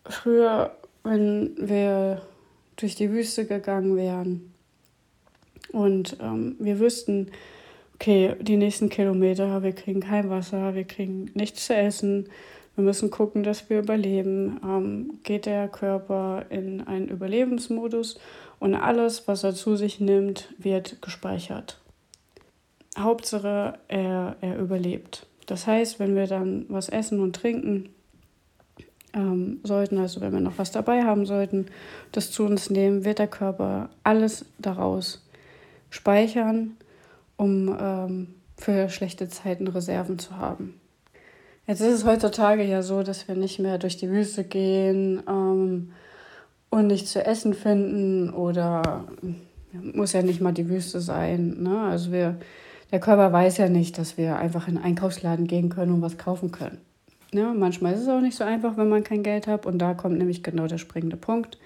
früher, 0.03 0.75
wenn 1.03 1.55
wir 1.57 2.21
durch 2.75 2.95
die 2.95 3.11
Wüste 3.11 3.45
gegangen 3.45 3.95
wären 3.95 4.53
und 5.71 6.17
ähm, 6.19 6.57
wir 6.59 6.81
wüssten, 6.81 7.31
okay, 7.95 8.35
die 8.41 8.57
nächsten 8.57 8.89
Kilometer, 8.89 9.63
wir 9.63 9.71
kriegen 9.71 10.01
kein 10.01 10.29
Wasser, 10.29 10.75
wir 10.75 10.83
kriegen 10.83 11.31
nichts 11.33 11.67
zu 11.67 11.75
essen, 11.75 12.27
Wir 12.75 12.83
müssen 12.83 13.11
gucken, 13.11 13.43
dass 13.43 13.69
wir 13.69 13.79
überleben. 13.79 14.59
Ähm, 14.63 15.19
geht 15.23 15.45
der 15.45 15.67
Körper 15.67 16.45
in 16.49 16.81
einen 16.87 17.09
Überlebensmodus 17.09 18.17
und 18.59 18.75
alles, 18.75 19.27
was 19.27 19.43
er 19.43 19.53
zu 19.53 19.75
sich 19.75 19.99
nimmt, 19.99 20.53
wird 20.57 21.01
gespeichert. 21.01 21.80
Hauptsache, 22.97 23.79
er, 23.87 24.35
er 24.41 24.57
überlebt. 24.57 25.25
Das 25.45 25.67
heißt, 25.67 25.99
wenn 25.99 26.15
wir 26.15 26.27
dann 26.27 26.65
was 26.69 26.89
essen 26.89 27.19
und 27.19 27.35
trinken 27.35 27.89
ähm, 29.13 29.59
sollten, 29.63 29.97
also 29.97 30.21
wenn 30.21 30.33
wir 30.33 30.39
noch 30.39 30.57
was 30.57 30.71
dabei 30.71 31.03
haben 31.03 31.25
sollten, 31.25 31.67
das 32.11 32.31
zu 32.31 32.43
uns 32.43 32.69
nehmen, 32.69 33.03
wird 33.05 33.19
der 33.19 33.27
Körper 33.27 33.89
alles 34.03 34.45
daraus 34.59 35.25
speichern, 35.89 36.77
um 37.37 37.75
ähm, 37.79 38.27
für 38.57 38.89
schlechte 38.89 39.27
Zeiten 39.27 39.67
Reserven 39.67 40.19
zu 40.19 40.37
haben. 40.37 40.79
Jetzt 41.67 41.81
ist 41.81 41.93
es 41.93 42.05
heutzutage 42.05 42.63
ja 42.63 42.81
so, 42.81 43.03
dass 43.03 43.27
wir 43.27 43.35
nicht 43.35 43.59
mehr 43.59 43.77
durch 43.77 43.97
die 43.97 44.09
Wüste 44.09 44.43
gehen 44.43 45.21
ähm, 45.27 45.91
und 46.69 46.87
nichts 46.87 47.11
zu 47.11 47.23
essen 47.25 47.53
finden 47.53 48.29
oder 48.31 49.05
muss 49.71 50.13
ja 50.13 50.21
nicht 50.21 50.41
mal 50.41 50.53
die 50.53 50.69
Wüste 50.69 51.01
sein. 51.01 51.61
Ne? 51.61 51.81
Also 51.81 52.11
wir, 52.11 52.37
der 52.91 52.99
Körper 52.99 53.31
weiß 53.31 53.57
ja 53.57 53.69
nicht, 53.69 53.97
dass 53.97 54.17
wir 54.17 54.37
einfach 54.37 54.67
in 54.67 54.77
einen 54.77 54.85
Einkaufsladen 54.85 55.47
gehen 55.47 55.69
können 55.69 55.93
und 55.93 56.01
was 56.01 56.17
kaufen 56.17 56.51
können. 56.51 56.79
Ne? 57.33 57.53
Manchmal 57.57 57.93
ist 57.93 58.01
es 58.01 58.07
auch 58.09 58.21
nicht 58.21 58.35
so 58.35 58.43
einfach, 58.43 58.77
wenn 58.77 58.89
man 58.89 59.03
kein 59.03 59.23
Geld 59.23 59.47
hat 59.47 59.65
und 59.65 59.79
da 59.79 59.93
kommt 59.93 60.17
nämlich 60.17 60.43
genau 60.43 60.67
der 60.67 60.77
springende 60.77 61.17
Punkt. 61.17 61.57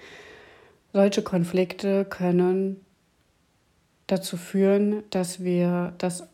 Solche 0.92 1.22
Konflikte 1.22 2.04
können 2.04 2.80
dazu 4.06 4.36
führen, 4.36 5.02
dass 5.10 5.42
wir 5.42 5.92
das 5.98 6.28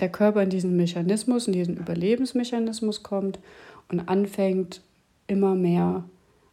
der 0.00 0.10
Körper 0.10 0.42
in 0.42 0.50
diesen 0.50 0.76
Mechanismus, 0.76 1.46
in 1.46 1.52
diesen 1.54 1.76
Überlebensmechanismus 1.76 3.02
kommt 3.02 3.38
und 3.88 4.00
anfängt 4.00 4.82
immer 5.26 5.54
mehr 5.54 6.04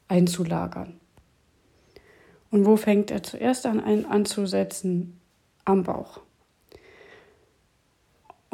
einzulagern. 0.08 1.00
Und 2.52 2.66
wo 2.66 2.78
fängt 2.78 3.12
er 3.12 3.24
zuerst 3.24 3.66
an 3.66 4.06
anzusetzen? 4.06 5.20
Am 5.66 5.84
Bauch. 5.84 6.22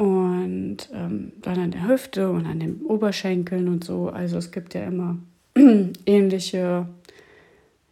Und 0.02 0.88
ähm, 0.92 1.32
dann 1.42 1.58
an 1.58 1.70
der 1.70 1.86
Hüfte 1.86 2.30
und 2.30 2.46
an 2.46 2.58
den 2.58 2.82
Oberschenkeln 2.82 3.68
und 3.68 3.84
so. 3.84 4.08
Also 4.08 4.38
es 4.38 4.50
gibt 4.50 4.74
ja 4.74 4.82
immer 4.82 5.18
ähnliche 6.06 6.86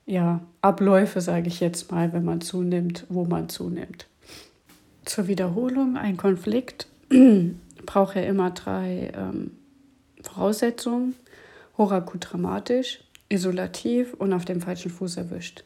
ja, 0.06 0.40
Abläufe, 0.60 1.20
sage 1.20 1.48
ich 1.48 1.60
jetzt 1.60 1.92
mal, 1.92 2.12
wenn 2.12 2.24
man 2.24 2.40
zunimmt, 2.40 3.06
wo 3.08 3.24
man 3.24 3.48
zunimmt 3.48 4.06
zur 5.10 5.26
Wiederholung, 5.26 5.96
ein 5.96 6.16
Konflikt 6.16 6.86
braucht 7.86 8.16
ja 8.16 8.22
immer 8.22 8.50
drei 8.50 9.12
ähm, 9.14 9.52
Voraussetzungen. 10.22 11.14
Hochakut 11.76 12.30
dramatisch, 12.30 13.02
isolativ 13.30 14.12
und 14.14 14.34
auf 14.34 14.44
dem 14.44 14.60
falschen 14.60 14.90
Fuß 14.90 15.16
erwischt. 15.16 15.64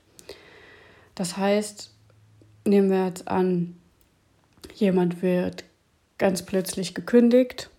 Das 1.17 1.37
heißt, 1.37 1.93
nehmen 2.67 2.89
wir 2.89 3.07
jetzt 3.07 3.27
an, 3.27 3.75
jemand 4.75 5.23
wird 5.23 5.65
ganz 6.19 6.45
plötzlich 6.45 6.95
gekündigt 6.95 7.71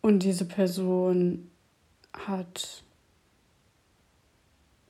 und 0.00 0.20
diese 0.20 0.44
Person 0.44 1.50
hat 2.12 2.82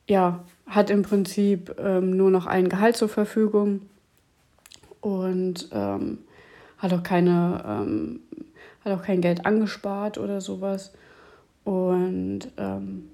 ja 0.07 0.43
hat 0.65 0.89
im 0.89 1.03
Prinzip 1.03 1.75
ähm, 1.79 2.15
nur 2.15 2.31
noch 2.31 2.45
ein 2.45 2.69
Gehalt 2.69 2.95
zur 2.95 3.09
Verfügung 3.09 3.81
und 5.01 5.69
ähm, 5.71 6.19
hat 6.77 6.93
auch 6.93 7.03
keine, 7.03 7.63
ähm, 7.67 8.19
hat 8.83 8.93
auch 8.93 9.03
kein 9.03 9.21
Geld 9.21 9.45
angespart 9.45 10.17
oder 10.17 10.41
sowas. 10.41 10.93
Und 11.63 12.49
ähm, 12.57 13.09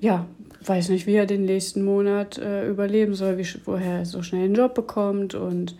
ja, 0.00 0.26
weiß 0.64 0.90
nicht, 0.90 1.06
wie 1.06 1.14
er 1.14 1.26
den 1.26 1.44
nächsten 1.44 1.84
Monat 1.84 2.38
äh, 2.38 2.68
überleben 2.68 3.14
soll, 3.14 3.38
wie, 3.38 3.46
woher 3.64 3.98
er 3.98 4.06
so 4.06 4.22
schnell 4.22 4.44
einen 4.44 4.54
Job 4.54 4.74
bekommt 4.74 5.34
und 5.34 5.76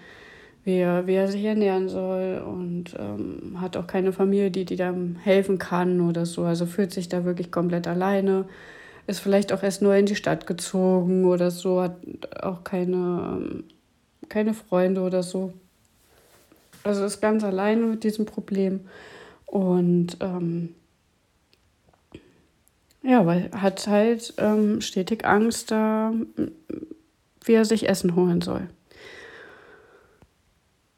wie 0.65 0.79
er, 0.79 1.29
sich 1.29 1.45
ernähren 1.45 1.89
soll 1.89 2.43
und 2.47 2.95
ähm, 2.99 3.61
hat 3.61 3.77
auch 3.77 3.87
keine 3.87 4.13
Familie, 4.13 4.51
die, 4.51 4.65
die 4.65 4.75
ihm 4.75 5.17
helfen 5.17 5.59
kann 5.59 6.01
oder 6.01 6.27
so. 6.27 6.45
Also 6.45 6.67
fühlt 6.67 6.93
sich 6.93 7.09
da 7.09 7.25
wirklich 7.25 7.51
komplett 7.51 7.87
alleine. 7.87 8.47
Ist 9.07 9.21
vielleicht 9.21 9.53
auch 9.53 9.63
erst 9.63 9.83
nur 9.83 9.95
in 9.95 10.07
die 10.07 10.17
Stadt 10.17 10.47
gezogen 10.47 11.27
oder 11.27 11.51
so, 11.51 11.83
hat 11.83 11.97
auch 12.43 12.65
keine 12.65 13.37
ähm, 13.37 13.65
keine 14.29 14.55
Freunde 14.55 15.03
oder 15.03 15.23
so. 15.23 15.53
Also 16.83 17.05
ist 17.05 17.21
ganz 17.21 17.45
alleine 17.45 17.83
mit 17.83 18.05
diesem 18.05 18.27
Problem. 18.27 18.81
Und 19.47 20.17
ähm, 20.21 20.75
ja, 23.03 23.25
weil 23.27 23.51
hat 23.53 23.87
halt 23.87 24.35
ähm, 24.39 24.81
stetig 24.81 25.25
Angst 25.25 25.71
da, 25.71 26.13
wie 27.45 27.53
er 27.53 27.65
sich 27.65 27.89
Essen 27.89 28.17
holen 28.17 28.41
soll. 28.41 28.69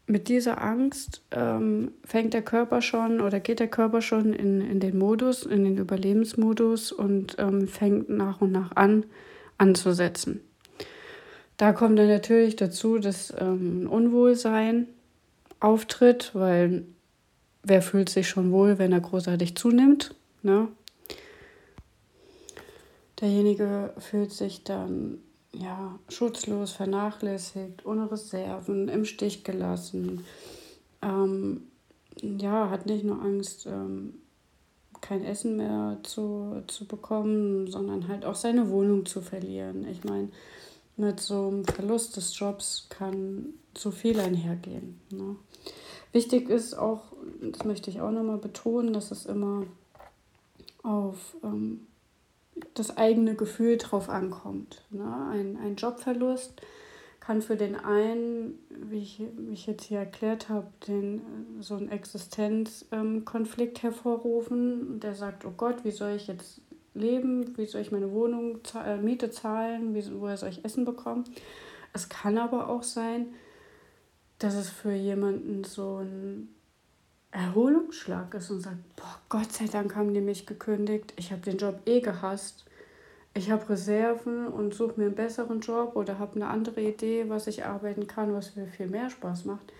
Mit 0.08 0.28
dieser 0.28 0.62
Angst 0.62 1.22
ähm, 1.32 1.90
fängt 2.04 2.32
der 2.32 2.42
Körper 2.42 2.80
schon 2.80 3.20
oder 3.20 3.40
geht 3.40 3.58
der 3.58 3.68
Körper 3.68 4.00
schon 4.00 4.32
in, 4.32 4.60
in 4.60 4.78
den 4.78 4.96
Modus, 4.96 5.42
in 5.44 5.64
den 5.64 5.78
Überlebensmodus 5.78 6.92
und 6.92 7.34
ähm, 7.38 7.66
fängt 7.66 8.08
nach 8.08 8.40
und 8.40 8.52
nach 8.52 8.76
an 8.76 9.04
anzusetzen. 9.58 10.42
Da 11.56 11.72
kommt 11.72 11.98
dann 11.98 12.08
natürlich 12.08 12.54
dazu, 12.54 12.98
dass 12.98 13.34
ähm, 13.38 13.88
Unwohlsein 13.90 14.86
auftritt, 15.58 16.30
weil 16.34 16.84
wer 17.64 17.82
fühlt 17.82 18.08
sich 18.08 18.28
schon 18.28 18.52
wohl, 18.52 18.78
wenn 18.78 18.92
er 18.92 19.00
großartig 19.00 19.56
zunimmt? 19.56 20.14
Ne? 20.42 20.68
Derjenige 23.20 23.92
fühlt 23.98 24.30
sich 24.30 24.62
dann 24.62 25.18
ja, 25.58 25.98
schutzlos, 26.08 26.72
vernachlässigt, 26.72 27.84
ohne 27.86 28.10
Reserven, 28.10 28.88
im 28.88 29.04
Stich 29.04 29.44
gelassen. 29.44 30.24
Ähm, 31.02 31.62
ja, 32.20 32.70
hat 32.70 32.86
nicht 32.86 33.04
nur 33.04 33.20
Angst, 33.22 33.66
ähm, 33.66 34.14
kein 35.00 35.24
Essen 35.24 35.56
mehr 35.56 35.98
zu, 36.02 36.62
zu 36.66 36.86
bekommen, 36.86 37.70
sondern 37.70 38.08
halt 38.08 38.24
auch 38.24 38.34
seine 38.34 38.70
Wohnung 38.70 39.06
zu 39.06 39.20
verlieren. 39.20 39.86
Ich 39.86 40.04
meine, 40.04 40.28
mit 40.96 41.20
so 41.20 41.48
einem 41.48 41.64
Verlust 41.64 42.16
des 42.16 42.38
Jobs 42.38 42.86
kann 42.88 43.54
zu 43.74 43.90
viel 43.90 44.18
einhergehen. 44.18 45.00
Ne? 45.10 45.36
Wichtig 46.12 46.48
ist 46.48 46.74
auch, 46.74 47.02
das 47.42 47.64
möchte 47.64 47.90
ich 47.90 48.00
auch 48.00 48.10
nochmal 48.10 48.38
betonen, 48.38 48.92
dass 48.94 49.10
es 49.10 49.26
immer 49.26 49.64
auf 50.82 51.36
ähm, 51.44 51.86
das 52.74 52.96
eigene 52.96 53.34
Gefühl 53.34 53.76
drauf 53.76 54.08
ankommt. 54.08 54.82
Ne? 54.90 55.04
Ein, 55.30 55.58
ein 55.62 55.76
Jobverlust 55.76 56.60
kann 57.20 57.42
für 57.42 57.56
den 57.56 57.74
einen, 57.74 58.58
wie 58.70 59.02
ich, 59.02 59.20
wie 59.36 59.52
ich 59.52 59.66
jetzt 59.66 59.84
hier 59.84 59.98
erklärt 59.98 60.48
habe, 60.48 60.68
den, 60.86 61.20
so 61.60 61.74
einen 61.74 61.90
Existenzkonflikt 61.90 63.78
ähm, 63.78 63.82
hervorrufen. 63.82 65.00
Der 65.00 65.14
sagt, 65.14 65.44
oh 65.44 65.52
Gott, 65.56 65.84
wie 65.84 65.90
soll 65.90 66.12
ich 66.12 66.28
jetzt 66.28 66.60
leben, 66.94 67.56
wie 67.56 67.66
soll 67.66 67.80
ich 67.80 67.92
meine 67.92 68.12
Wohnung, 68.12 68.60
äh, 68.74 68.96
Miete 68.96 69.30
zahlen, 69.30 69.94
wie, 69.94 70.04
woher 70.20 70.36
soll 70.36 70.50
ich 70.50 70.64
Essen 70.64 70.84
bekommen. 70.84 71.24
Es 71.92 72.08
kann 72.08 72.38
aber 72.38 72.68
auch 72.68 72.82
sein, 72.82 73.34
dass 74.38 74.54
es 74.54 74.68
für 74.68 74.92
jemanden 74.92 75.64
so 75.64 75.98
ein 75.98 76.55
Erholungsschlag 77.36 78.32
ist 78.32 78.50
und 78.50 78.62
sagt, 78.62 78.96
boah, 78.96 79.20
Gott 79.28 79.52
sei 79.52 79.66
Dank 79.66 79.94
haben 79.94 80.14
die 80.14 80.22
mich 80.22 80.46
gekündigt, 80.46 81.12
ich 81.16 81.32
habe 81.32 81.42
den 81.42 81.58
Job 81.58 81.80
eh 81.84 82.00
gehasst, 82.00 82.64
ich 83.34 83.50
habe 83.50 83.68
Reserven 83.68 84.48
und 84.48 84.72
suche 84.72 84.94
mir 84.96 85.06
einen 85.06 85.14
besseren 85.14 85.60
Job 85.60 85.96
oder 85.96 86.18
habe 86.18 86.36
eine 86.36 86.48
andere 86.48 86.80
Idee, 86.80 87.28
was 87.28 87.46
ich 87.46 87.66
arbeiten 87.66 88.06
kann, 88.06 88.32
was 88.32 88.56
mir 88.56 88.66
viel 88.66 88.86
mehr 88.86 89.10
Spaß 89.10 89.44
macht. 89.44 89.70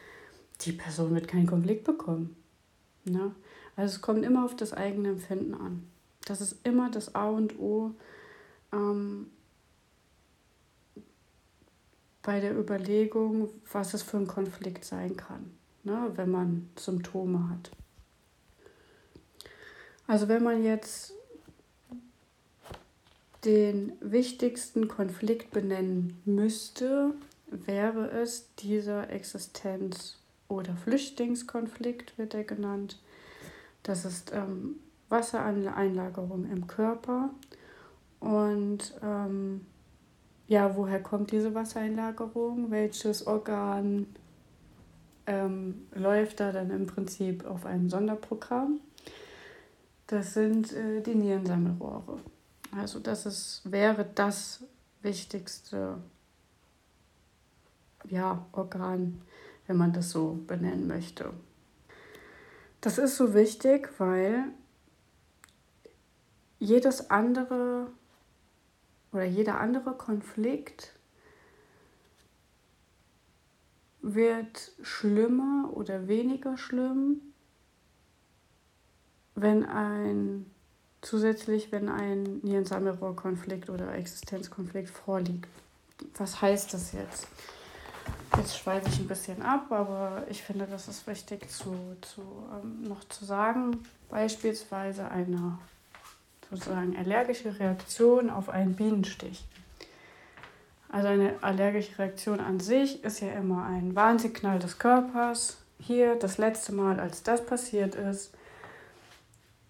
Die 0.61 0.73
Person 0.73 1.15
wird 1.15 1.29
keinen 1.29 1.47
Konflikt 1.47 1.85
bekommen. 1.85 2.37
Ne? 3.05 3.35
Also 3.75 3.97
es 3.97 4.03
kommt 4.03 4.25
immer 4.25 4.45
auf 4.45 4.55
das 4.55 4.75
eigene 4.75 5.09
Empfinden 5.09 5.55
an. 5.55 5.89
Das 6.27 6.43
ist 6.43 6.59
immer 6.67 6.91
das 6.91 7.15
A 7.15 7.31
und 7.31 7.59
O 7.59 7.93
ähm, 8.71 9.31
bei 12.23 12.41
der 12.41 12.59
Überlegung, 12.59 13.49
was 13.73 13.95
es 13.95 14.03
für 14.03 14.19
ein 14.19 14.27
Konflikt 14.27 14.85
sein 14.85 15.17
kann, 15.17 15.56
ne, 15.87 16.13
wenn 16.17 16.31
man 16.31 16.69
Symptome 16.77 17.49
hat. 17.49 17.71
Also 20.07 20.29
wenn 20.29 20.43
man 20.43 20.63
jetzt 20.63 21.15
den 23.45 23.93
wichtigsten 24.01 24.89
Konflikt 24.89 25.53
benennen 25.53 26.21
müsste, 26.25 27.15
wäre 27.47 28.11
es 28.11 28.55
dieser 28.57 29.11
Existenz- 29.11 30.19
oder 30.49 30.77
Flüchtlingskonflikt, 30.77 32.19
wird 32.19 32.35
er 32.35 32.45
genannt. 32.45 33.01
Das 33.85 34.05
ist 34.05 34.33
ähm, 34.33 34.77
Wassereinlagerung 35.09 36.51
im 36.51 36.67
Körper. 36.67 37.31
Und 38.19 38.95
ähm, 39.03 39.65
ja, 40.49 40.77
woher 40.77 41.01
kommt 41.01 41.31
diese 41.31 41.55
Wassereinlagerung? 41.55 42.71
Welches 42.71 43.27
Organ 43.27 44.07
ähm, 45.27 45.87
läuft 45.95 46.41
da 46.41 46.53
dann 46.53 46.71
im 46.71 46.87
Prinzip 46.87 47.45
auf 47.47 47.67
einem 47.67 47.91
Sonderprogramm? 47.91 48.81
das 50.07 50.35
sind 50.35 50.73
äh, 50.73 51.01
die 51.01 51.15
Nierensammelrohre. 51.15 52.21
Also 52.77 53.01
das 53.01 53.27
ist, 53.27 53.63
wäre 53.65 54.07
das 54.15 54.63
wichtigste 55.03 55.99
ja, 58.09 58.47
Organ, 58.53 59.21
wenn 59.67 59.77
man 59.77 59.93
das 59.93 60.11
so 60.11 60.39
benennen 60.47 60.87
möchte. 60.87 61.33
Das 62.81 62.99
ist 62.99 63.17
so 63.17 63.35
wichtig, 63.35 63.89
weil 63.99 64.45
jedes 66.59 67.11
andere 67.11 67.89
oder 69.13 69.25
jeder 69.25 69.61
andere 69.61 69.95
Konflikt 69.95 70.96
wird 74.15 74.73
schlimmer 74.83 75.71
oder 75.73 76.07
weniger 76.07 76.57
schlimm, 76.57 77.21
wenn 79.35 79.65
ein 79.65 80.47
zusätzlich, 81.03 81.73
wenn 81.73 81.89
ein 81.89 82.41
Nierensammelrohrkonflikt 82.43 83.69
oder 83.69 83.95
Existenzkonflikt 83.95 84.91
vorliegt. 84.91 85.49
Was 86.17 86.41
heißt 86.41 86.73
das 86.75 86.93
jetzt? 86.93 87.29
Jetzt 88.37 88.59
schweife 88.59 88.89
ich 88.89 88.99
ein 88.99 89.09
bisschen 89.09 89.43
ab, 89.43 89.71
aber 89.71 90.25
ich 90.29 90.43
finde, 90.43 90.67
das 90.67 90.89
ist 90.89 91.07
wichtig 91.07 91.51
zu, 91.51 91.97
zu, 92.01 92.23
ähm, 92.53 92.83
noch 92.89 93.05
zu 93.09 93.25
sagen. 93.25 93.79
Beispielsweise 94.09 95.11
eine 95.11 95.59
sozusagen 96.51 96.97
allergische 96.97 97.59
Reaktion 97.59 98.31
auf 98.31 98.49
einen 98.49 98.75
Bienenstich. 98.75 99.45
Also 100.89 101.09
eine 101.09 101.35
allergische 101.43 101.99
Reaktion 101.99 102.41
an 102.41 102.61
sich 102.61 103.05
ist 103.05 103.21
ja 103.21 103.33
immer 103.33 103.65
ein 103.65 103.95
Warnsignal 103.95 104.59
des 104.59 104.79
Körpers. 104.79 105.59
Hier 105.79 106.15
das 106.15 106.39
letzte 106.39 106.73
Mal, 106.73 107.01
als 107.01 107.23
das 107.23 107.45
passiert 107.45 107.95
ist, 107.95 108.33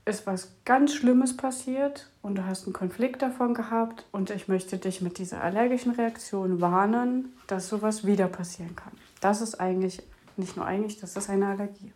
ist 0.05 0.27
was 0.27 0.53
ganz 0.65 0.95
Schlimmes 0.95 1.37
passiert 1.37 2.09
und 2.23 2.37
du 2.37 2.47
hast 2.47 2.65
einen 2.65 2.73
Konflikt 2.73 3.23
davon 3.23 3.55
gehabt 3.55 4.07
und 4.13 4.31
ich 4.31 4.47
möchte 4.47 4.79
dich 4.79 5.01
mit 5.01 5.19
dieser 5.19 5.43
allergischen 5.43 5.93
Reaktion 5.93 6.61
warnen, 6.61 7.35
dass 7.49 7.69
sowas 7.69 8.07
wieder 8.07 8.29
passieren 8.29 8.77
kann. 8.77 8.93
Das 9.21 9.41
ist 9.41 9.61
eigentlich, 9.61 10.01
nicht 10.37 10.57
nur 10.57 10.65
eigentlich, 10.65 11.01
das 11.01 11.17
ist 11.17 11.29
eine 11.29 11.49
Allergie. 11.49 11.93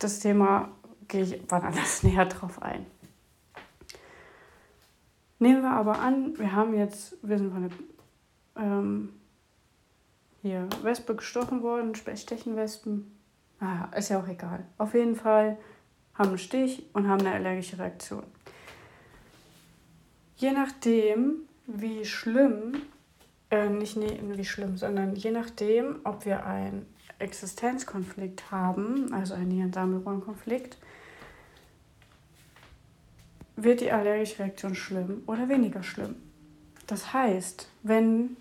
Das 0.00 0.18
Thema 0.18 0.70
gehe 1.06 1.22
ich 1.22 1.40
wann 1.48 1.62
anders 1.62 2.02
näher 2.02 2.26
drauf 2.26 2.60
ein. 2.60 2.84
Nehmen 5.42 5.62
wir 5.62 5.72
aber 5.72 5.98
an, 5.98 6.38
wir 6.38 6.52
haben 6.52 6.72
jetzt, 6.72 7.16
wir 7.20 7.36
sind 7.36 7.52
von 7.52 7.68
der 7.68 8.62
ähm, 8.62 9.08
hier 10.40 10.68
Wespe 10.82 11.16
gestochen 11.16 11.64
worden, 11.64 11.96
Stechenwespen. 11.96 13.10
Ah, 13.58 13.88
ist 13.96 14.10
ja 14.10 14.20
auch 14.20 14.28
egal. 14.28 14.64
Auf 14.78 14.94
jeden 14.94 15.16
Fall 15.16 15.58
haben 16.14 16.28
einen 16.28 16.38
Stich 16.38 16.86
und 16.92 17.08
haben 17.08 17.26
eine 17.26 17.34
allergische 17.34 17.76
Reaktion. 17.76 18.22
Je 20.36 20.52
nachdem, 20.52 21.40
wie 21.66 22.04
schlimm, 22.04 22.74
äh, 23.50 23.68
nicht 23.68 23.96
nee, 23.96 24.20
wie 24.22 24.44
schlimm, 24.44 24.76
sondern 24.76 25.16
je 25.16 25.32
nachdem, 25.32 26.02
ob 26.04 26.24
wir 26.24 26.46
einen 26.46 26.86
Existenzkonflikt 27.18 28.52
haben, 28.52 29.12
also 29.12 29.34
einen 29.34 29.48
Nierensammelrohrenkonflikt, 29.48 30.78
wird 33.56 33.80
die 33.80 33.92
allergische 33.92 34.40
Reaktion 34.40 34.74
schlimm 34.74 35.22
oder 35.26 35.48
weniger 35.48 35.82
schlimm. 35.82 36.16
Das 36.86 37.12
heißt, 37.12 37.68
wenn 37.82 38.36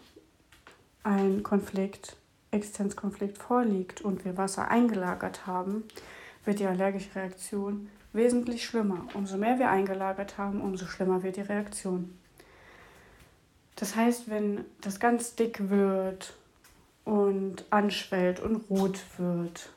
ein 1.03 1.43
Konflikt, 1.43 2.17
Existenzkonflikt 2.51 3.37
vorliegt 3.37 4.01
und 4.01 4.25
wir 4.25 4.37
Wasser 4.37 4.69
eingelagert 4.69 5.47
haben, 5.47 5.85
wird 6.43 6.59
die 6.59 6.65
allergische 6.65 7.15
Reaktion 7.15 7.89
wesentlich 8.13 8.65
schlimmer. 8.65 9.07
Umso 9.13 9.37
mehr 9.37 9.57
wir 9.59 9.69
eingelagert 9.69 10.37
haben, 10.37 10.61
umso 10.61 10.85
schlimmer 10.85 11.23
wird 11.23 11.37
die 11.37 11.41
Reaktion. 11.41 12.17
Das 13.75 13.95
heißt, 13.95 14.29
wenn 14.29 14.65
das 14.81 14.99
ganz 14.99 15.35
dick 15.35 15.69
wird 15.69 16.35
und 17.05 17.65
anschwellt 17.69 18.39
und 18.39 18.69
rot 18.69 18.99
wird 19.17 19.69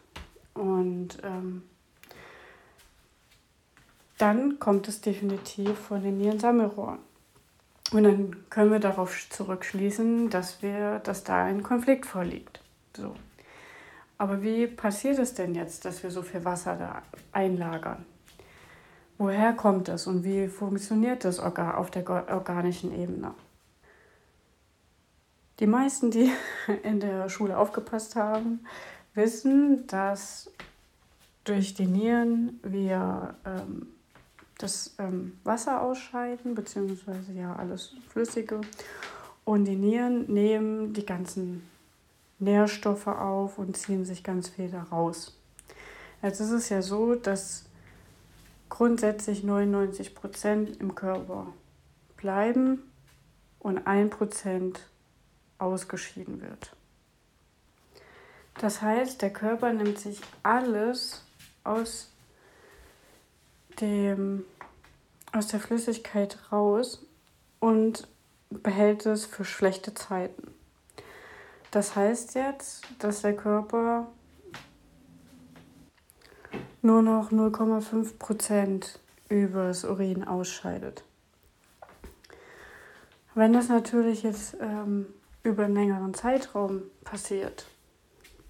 und 0.53 1.19
ähm, 1.23 1.63
dann 4.19 4.59
kommt 4.59 4.89
es 4.89 5.01
definitiv 5.01 5.79
von 5.79 6.03
den 6.03 6.19
Nierensammelrohren. 6.19 6.99
Und 7.93 8.05
dann 8.05 8.49
können 8.51 8.73
wir 8.73 8.81
darauf 8.81 9.29
zurückschließen, 9.31 10.31
dass, 10.31 10.63
wir, 10.63 11.01
dass 11.01 11.25
da 11.25 11.45
ein 11.45 11.63
Konflikt 11.63 12.07
vorliegt. 12.07 12.61
So. 12.97 13.15
Aber 14.19 14.43
wie 14.43 14.67
passiert 14.67 15.19
es 15.19 15.35
denn 15.35 15.55
jetzt, 15.55 15.85
dass 15.85 16.03
wir 16.03 16.11
so 16.11 16.23
viel 16.23 16.45
Wasser 16.45 16.77
da 16.77 17.03
einlagern? 17.33 18.07
Woher 19.19 19.53
kommt 19.53 19.89
es 19.89 20.07
und 20.07 20.25
wie 20.25 20.49
funktioniert 20.49 21.25
das 21.25 21.39
auf 21.39 21.91
der 21.91 22.09
organischen 22.09 22.93
Ebene? 22.99 23.35
Die 25.61 25.67
meisten, 25.67 26.11
die 26.11 26.33
in 26.83 27.01
der 27.01 27.29
Schule 27.29 27.57
aufgepasst 27.57 28.17
haben, 28.17 28.67
wissen, 29.15 29.87
dass 29.87 30.51
durch 31.45 31.75
die 31.75 31.87
Nieren 31.87 32.59
wir 32.63 33.35
ähm, 33.45 33.94
das 34.65 34.95
ähm, 34.99 35.39
Wasser 35.45 35.83
ausscheiden, 35.83 36.55
beziehungsweise 36.55 37.33
ja 37.33 37.55
alles 37.55 37.95
Flüssige. 38.09 38.63
Und 39.45 39.67
die 39.67 39.77
Nieren 39.77 40.33
nehmen 40.33 40.95
die 40.95 41.05
ganzen 41.05 41.69
Nährstoffe 42.39 43.07
auf 43.07 43.59
und 43.59 43.77
ziehen 43.77 44.07
sich 44.07 44.25
ganz 44.25 44.49
viel 44.49 44.71
da 44.71 44.83
raus. 44.85 45.39
Jetzt 46.23 46.41
ist 46.41 46.51
es 46.51 46.71
ja 46.71 46.81
so, 46.81 47.15
dass 47.15 47.67
grundsätzlich 48.71 49.45
99 49.45 50.15
Prozent 50.15 50.81
im 50.81 50.95
Körper 50.95 51.49
bleiben 52.17 52.83
und 53.59 53.87
1 53.87 54.17
Prozent 54.17 54.81
ausgeschieden 55.59 56.41
wird. 56.41 56.75
Das 58.59 58.81
heißt, 58.81 59.21
der 59.21 59.33
Körper 59.33 59.73
nimmt 59.75 59.99
sich 59.99 60.21
alles 60.43 61.23
aus, 61.65 62.15
dem, 63.81 64.45
aus 65.35 65.49
der 65.49 65.61
Flüssigkeit 65.61 66.39
raus 66.53 67.05
und 67.59 68.07
behält 68.51 69.05
es 69.05 69.27
für 69.27 69.45
schlechte 69.45 69.93
Zeiten. 69.95 70.55
Das 71.71 71.97
heißt 71.97 72.37
jetzt, 72.37 72.83
dass 73.01 73.23
der 73.23 73.35
Körper 73.35 74.07
nur 76.83 77.03
noch 77.03 77.33
0,5 77.33 78.19
Prozent 78.19 79.01
übers 79.29 79.85
Urin 79.85 80.23
ausscheidet. 80.23 81.03
Wenn 83.35 83.53
das 83.53 83.69
natürlich 83.69 84.23
jetzt 84.23 84.57
ähm, 84.61 85.07
über 85.43 85.65
einen 85.65 85.75
längeren 85.75 86.15
Zeitraum 86.15 86.83
passiert, 87.03 87.67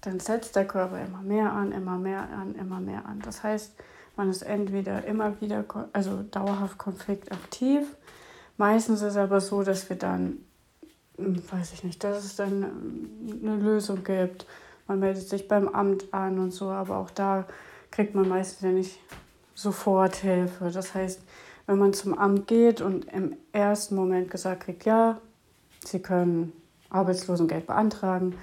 dann 0.01 0.19
setzt 0.19 0.55
der 0.55 0.67
Körper 0.67 1.03
immer 1.03 1.21
mehr 1.23 1.51
an, 1.51 1.71
immer 1.71 1.97
mehr 1.97 2.29
an, 2.29 2.53
immer 2.53 2.79
mehr 2.79 3.07
an. 3.07 3.19
Das 3.21 3.41
heißt, 3.41 3.73
man 4.17 4.29
ist 4.29 4.41
entweder 4.41 5.05
immer 5.05 5.39
wieder, 5.41 5.63
also 5.93 6.23
dauerhaft 6.23 6.77
konfliktaktiv. 6.77 7.95
Meistens 8.57 9.01
ist 9.01 9.11
es 9.11 9.17
aber 9.17 9.41
so, 9.41 9.63
dass 9.63 9.89
wir 9.89 9.97
dann 9.97 10.37
hm, 11.17 11.41
weiß 11.49 11.73
ich 11.73 11.83
nicht, 11.83 12.03
dass 12.03 12.23
es 12.23 12.35
dann 12.35 12.63
ähm, 12.63 13.39
eine 13.43 13.57
Lösung 13.57 14.03
gibt. 14.03 14.45
Man 14.87 14.99
meldet 14.99 15.27
sich 15.27 15.47
beim 15.47 15.67
Amt 15.67 16.13
an 16.13 16.39
und 16.39 16.51
so, 16.51 16.69
aber 16.69 16.97
auch 16.97 17.09
da 17.09 17.45
kriegt 17.91 18.15
man 18.15 18.27
meistens 18.27 18.61
ja 18.61 18.71
nicht 18.71 18.99
sofort 19.53 20.15
Hilfe. 20.17 20.69
Das 20.71 20.93
heißt, 20.93 21.21
wenn 21.65 21.79
man 21.79 21.93
zum 21.93 22.17
Amt 22.17 22.47
geht 22.47 22.81
und 22.81 23.05
im 23.05 23.35
ersten 23.51 23.95
Moment 23.95 24.29
gesagt 24.29 24.65
kriegt, 24.65 24.85
ja, 24.85 25.19
Sie 25.83 26.01
können 26.01 26.53
Arbeitslosengeld 26.89 27.67
beantragen, 27.67 28.35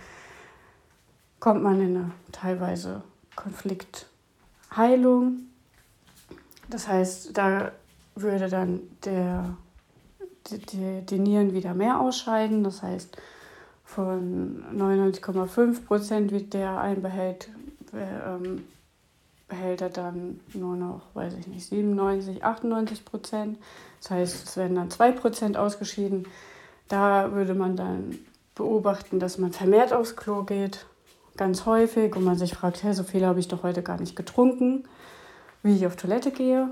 kommt 1.41 1.63
man 1.63 1.81
in 1.81 1.97
eine 1.97 2.11
teilweise 2.31 3.03
Konfliktheilung. 3.37 5.52
Das 6.73 6.89
heißt, 6.89 7.37
da 7.37 7.71
würde 8.15 8.49
dann 8.49 8.81
der 9.05 9.57
die, 10.51 11.03
die 11.03 11.19
Nieren 11.19 11.53
wieder 11.53 11.75
mehr 11.75 12.01
ausscheiden. 12.01 12.65
Das 12.65 12.83
heißt, 12.83 13.17
von 13.85 14.65
99,5 14.75 15.85
Prozent 15.85 16.33
wird 16.33 16.55
der 16.55 16.81
ein 16.81 17.03
Behält, 17.03 17.51
ähm, 17.95 18.65
Behälter 19.49 19.91
dann 19.91 20.41
nur 20.55 20.77
noch, 20.77 21.03
weiß 21.13 21.35
ich 21.35 21.47
nicht, 21.47 21.67
97, 21.67 22.43
98 22.43 23.05
Prozent. 23.05 23.59
Das 24.01 24.11
heißt, 24.11 24.49
es 24.49 24.57
werden 24.57 24.77
dann 24.77 24.91
2 24.91 25.13
Prozent 25.13 25.57
ausgeschieden. 25.59 26.27
Da 26.89 27.33
würde 27.33 27.55
man 27.55 27.77
dann 27.77 28.19
beobachten, 28.55 29.21
dass 29.21 29.37
man 29.37 29.53
vermehrt 29.53 29.93
aufs 29.93 30.17
Klo 30.17 30.43
geht, 30.43 30.87
ganz 31.37 31.67
häufig, 31.67 32.17
und 32.17 32.25
man 32.25 32.39
sich 32.39 32.55
fragt, 32.55 32.83
hey, 32.83 32.95
so 32.95 33.03
viel 33.03 33.27
habe 33.27 33.41
ich 33.41 33.49
doch 33.49 33.63
heute 33.63 33.83
gar 33.83 33.99
nicht 33.99 34.17
getrunken, 34.17 34.85
wie 35.63 35.77
ich 35.77 35.87
auf 35.87 35.97
Toilette 35.97 36.31
gehe. 36.31 36.69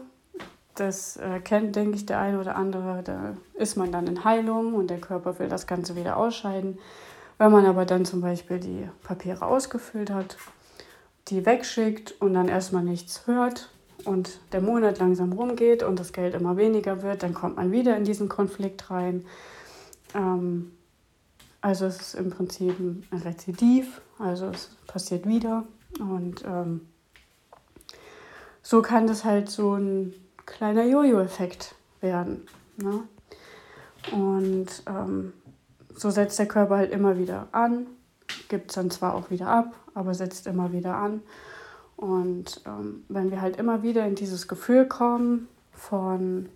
Das 0.74 1.16
äh, 1.16 1.40
kennt, 1.40 1.76
denke 1.76 1.96
ich, 1.96 2.06
der 2.06 2.20
eine 2.20 2.40
oder 2.40 2.56
andere. 2.56 3.02
Da 3.02 3.34
ist 3.54 3.76
man 3.76 3.92
dann 3.92 4.06
in 4.06 4.24
Heilung 4.24 4.74
und 4.74 4.88
der 4.88 5.00
Körper 5.00 5.38
will 5.38 5.48
das 5.48 5.66
Ganze 5.66 5.96
wieder 5.96 6.16
ausscheiden. 6.16 6.78
Wenn 7.38 7.52
man 7.52 7.66
aber 7.66 7.84
dann 7.84 8.04
zum 8.04 8.20
Beispiel 8.20 8.60
die 8.60 8.88
Papiere 9.02 9.46
ausgefüllt 9.46 10.10
hat, 10.10 10.36
die 11.28 11.46
wegschickt 11.46 12.20
und 12.20 12.34
dann 12.34 12.48
erstmal 12.48 12.82
nichts 12.82 13.26
hört 13.26 13.70
und 14.04 14.40
der 14.52 14.60
Monat 14.60 14.98
langsam 14.98 15.32
rumgeht 15.32 15.82
und 15.82 15.98
das 15.98 16.12
Geld 16.12 16.34
immer 16.34 16.56
weniger 16.56 17.02
wird, 17.02 17.22
dann 17.22 17.34
kommt 17.34 17.56
man 17.56 17.72
wieder 17.72 17.96
in 17.96 18.04
diesen 18.04 18.28
Konflikt 18.28 18.90
rein. 18.90 19.24
Ähm, 20.14 20.72
also 21.60 21.86
es 21.86 22.00
ist 22.00 22.14
im 22.14 22.30
Prinzip 22.30 22.78
ein 22.78 23.04
Rezidiv, 23.22 24.00
also 24.18 24.46
es 24.46 24.76
passiert 24.86 25.26
wieder 25.26 25.64
und 25.98 26.42
ähm, 26.46 26.82
so 28.62 28.82
kann 28.82 29.06
das 29.06 29.24
halt 29.24 29.50
so 29.50 29.74
ein 29.74 30.14
kleiner 30.46 30.84
Jojo-Effekt 30.84 31.74
werden. 32.00 32.46
Ne? 32.76 33.02
Und 34.12 34.82
ähm, 34.86 35.32
so 35.94 36.10
setzt 36.10 36.38
der 36.38 36.48
Körper 36.48 36.76
halt 36.76 36.92
immer 36.92 37.18
wieder 37.18 37.48
an, 37.52 37.86
gibt 38.48 38.70
es 38.70 38.74
dann 38.74 38.90
zwar 38.90 39.14
auch 39.14 39.30
wieder 39.30 39.48
ab, 39.48 39.74
aber 39.94 40.14
setzt 40.14 40.46
immer 40.46 40.72
wieder 40.72 40.96
an. 40.96 41.22
Und 41.96 42.62
ähm, 42.66 43.04
wenn 43.08 43.30
wir 43.30 43.42
halt 43.42 43.56
immer 43.56 43.82
wieder 43.82 44.06
in 44.06 44.14
dieses 44.14 44.48
Gefühl 44.48 44.86
kommen 44.86 45.48
von 45.72 46.48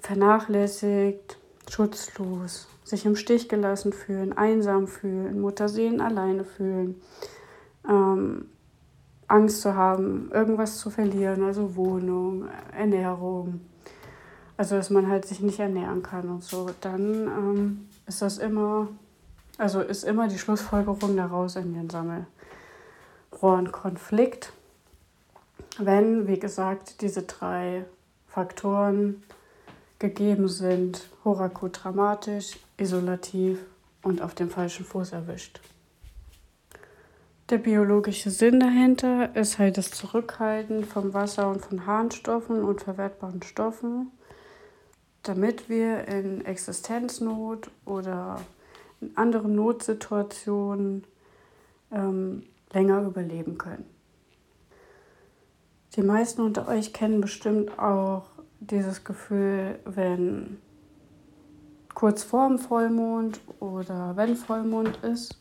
vernachlässigt, 0.00 1.38
schutzlos, 1.70 2.68
sich 2.84 3.06
im 3.06 3.16
Stich 3.16 3.48
gelassen 3.48 3.92
fühlen, 3.92 4.36
einsam 4.36 4.88
fühlen, 4.88 5.40
Mutterseelen 5.40 6.00
alleine 6.00 6.44
fühlen, 6.44 7.00
ähm, 7.88 8.50
Angst 9.32 9.62
zu 9.62 9.74
haben, 9.74 10.30
irgendwas 10.30 10.76
zu 10.76 10.90
verlieren, 10.90 11.42
also 11.42 11.74
Wohnung, 11.74 12.48
Ernährung, 12.76 13.62
also 14.58 14.76
dass 14.76 14.90
man 14.90 15.08
halt 15.08 15.24
sich 15.24 15.40
nicht 15.40 15.58
ernähren 15.58 16.02
kann 16.02 16.28
und 16.28 16.44
so, 16.44 16.68
dann 16.82 17.00
ähm, 17.26 17.88
ist 18.06 18.20
das 18.20 18.36
immer, 18.36 18.88
also 19.56 19.80
ist 19.80 20.04
immer 20.04 20.28
die 20.28 20.38
Schlussfolgerung 20.38 21.16
daraus 21.16 21.56
in 21.56 21.72
den 21.72 21.88
Sammelrohrenkonflikt, 23.30 24.52
wenn, 25.78 26.28
wie 26.28 26.38
gesagt, 26.38 27.00
diese 27.00 27.22
drei 27.22 27.86
Faktoren 28.26 29.22
gegeben 29.98 30.48
sind, 30.48 31.08
hochakut 31.24 31.82
dramatisch, 31.82 32.58
isolativ 32.76 33.60
und 34.02 34.20
auf 34.20 34.34
dem 34.34 34.50
falschen 34.50 34.84
Fuß 34.84 35.12
erwischt. 35.12 35.60
Der 37.52 37.58
biologische 37.58 38.30
Sinn 38.30 38.60
dahinter 38.60 39.36
ist 39.36 39.58
halt 39.58 39.76
das 39.76 39.90
Zurückhalten 39.90 40.84
vom 40.84 41.12
Wasser 41.12 41.50
und 41.50 41.60
von 41.60 41.84
Harnstoffen 41.84 42.64
und 42.64 42.80
verwertbaren 42.80 43.42
Stoffen, 43.42 44.10
damit 45.22 45.68
wir 45.68 46.08
in 46.08 46.46
Existenznot 46.46 47.70
oder 47.84 48.40
in 49.02 49.14
anderen 49.18 49.54
Notsituationen 49.54 51.04
ähm, 51.90 52.44
länger 52.72 53.02
überleben 53.02 53.58
können. 53.58 53.84
Die 55.94 56.02
meisten 56.02 56.40
unter 56.40 56.68
euch 56.68 56.94
kennen 56.94 57.20
bestimmt 57.20 57.78
auch 57.78 58.30
dieses 58.60 59.04
Gefühl, 59.04 59.78
wenn 59.84 60.56
kurz 61.92 62.22
vor 62.22 62.48
dem 62.48 62.58
Vollmond 62.58 63.42
oder 63.60 64.16
wenn 64.16 64.36
Vollmond 64.36 65.00
ist, 65.02 65.38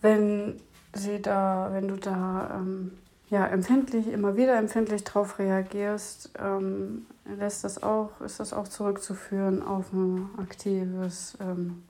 wenn 0.00 0.60
sie 0.94 1.20
da, 1.20 1.68
wenn 1.72 1.88
du 1.88 1.96
da 1.96 2.50
ähm, 2.54 2.92
ja, 3.28 3.46
empfindlich, 3.46 4.06
immer 4.08 4.36
wieder 4.36 4.56
empfindlich 4.56 5.04
darauf 5.04 5.38
reagierst, 5.38 6.30
ähm, 6.38 7.06
lässt 7.24 7.64
das 7.64 7.82
auch, 7.82 8.20
ist 8.20 8.38
das 8.38 8.52
auch 8.52 8.68
zurückzuführen 8.68 9.62
auf 9.62 9.92
ein 9.92 10.28
aktives 10.38 11.36
ähm, 11.40 11.82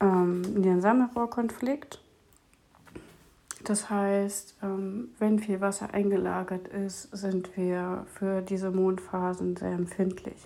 ähm, 0.00 0.40
Nierensammelrohrkonflikt. 0.40 2.00
Das 3.64 3.88
heißt, 3.88 4.56
ähm, 4.64 5.10
wenn 5.20 5.38
viel 5.38 5.60
Wasser 5.60 5.94
eingelagert 5.94 6.66
ist, 6.66 7.16
sind 7.16 7.56
wir 7.56 8.06
für 8.12 8.42
diese 8.42 8.72
Mondphasen 8.72 9.56
sehr 9.56 9.70
empfindlich. 9.70 10.36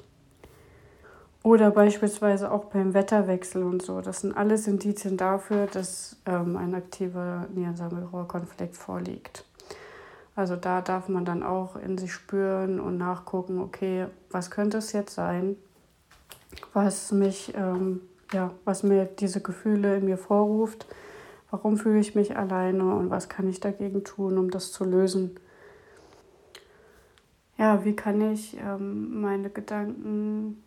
Oder 1.47 1.71
beispielsweise 1.71 2.51
auch 2.51 2.65
beim 2.65 2.93
Wetterwechsel 2.93 3.63
und 3.63 3.81
so. 3.81 4.01
Das 4.01 4.23
sind 4.23 4.37
alles 4.37 4.67
Indizien 4.67 5.17
dafür, 5.17 5.69
dass 5.69 6.17
ähm, 6.27 6.57
ein 6.57 6.75
aktiver 6.75 7.47
Nierensammelrohrkonflikt 7.55 8.77
vorliegt. 8.77 9.45
Also 10.35 10.57
da 10.57 10.81
darf 10.81 11.09
man 11.09 11.25
dann 11.25 11.45
auch 11.45 11.77
in 11.77 11.99
sich 11.99 12.13
spüren 12.13 12.81
und 12.81 12.99
nachgucken, 12.99 13.61
okay, 13.61 14.07
was 14.29 14.51
könnte 14.51 14.79
es 14.79 14.91
jetzt 14.91 15.15
sein, 15.15 15.55
was 16.73 17.13
mich, 17.13 17.55
ähm, 17.57 18.01
ja, 18.33 18.51
was 18.65 18.83
mir 18.83 19.05
diese 19.05 19.41
Gefühle 19.41 19.99
in 19.99 20.05
mir 20.07 20.19
vorruft, 20.19 20.85
warum 21.53 21.77
fühle 21.77 22.01
ich 22.01 22.17
mich 22.17 22.37
alleine 22.37 22.93
und 22.93 23.11
was 23.11 23.29
kann 23.29 23.49
ich 23.49 23.61
dagegen 23.61 24.03
tun, 24.03 24.37
um 24.37 24.51
das 24.51 24.73
zu 24.73 24.83
lösen. 24.83 25.39
Ja, 27.57 27.85
wie 27.85 27.95
kann 27.95 28.33
ich 28.33 28.57
ähm, 28.61 29.21
meine 29.21 29.49
Gedanken 29.49 30.65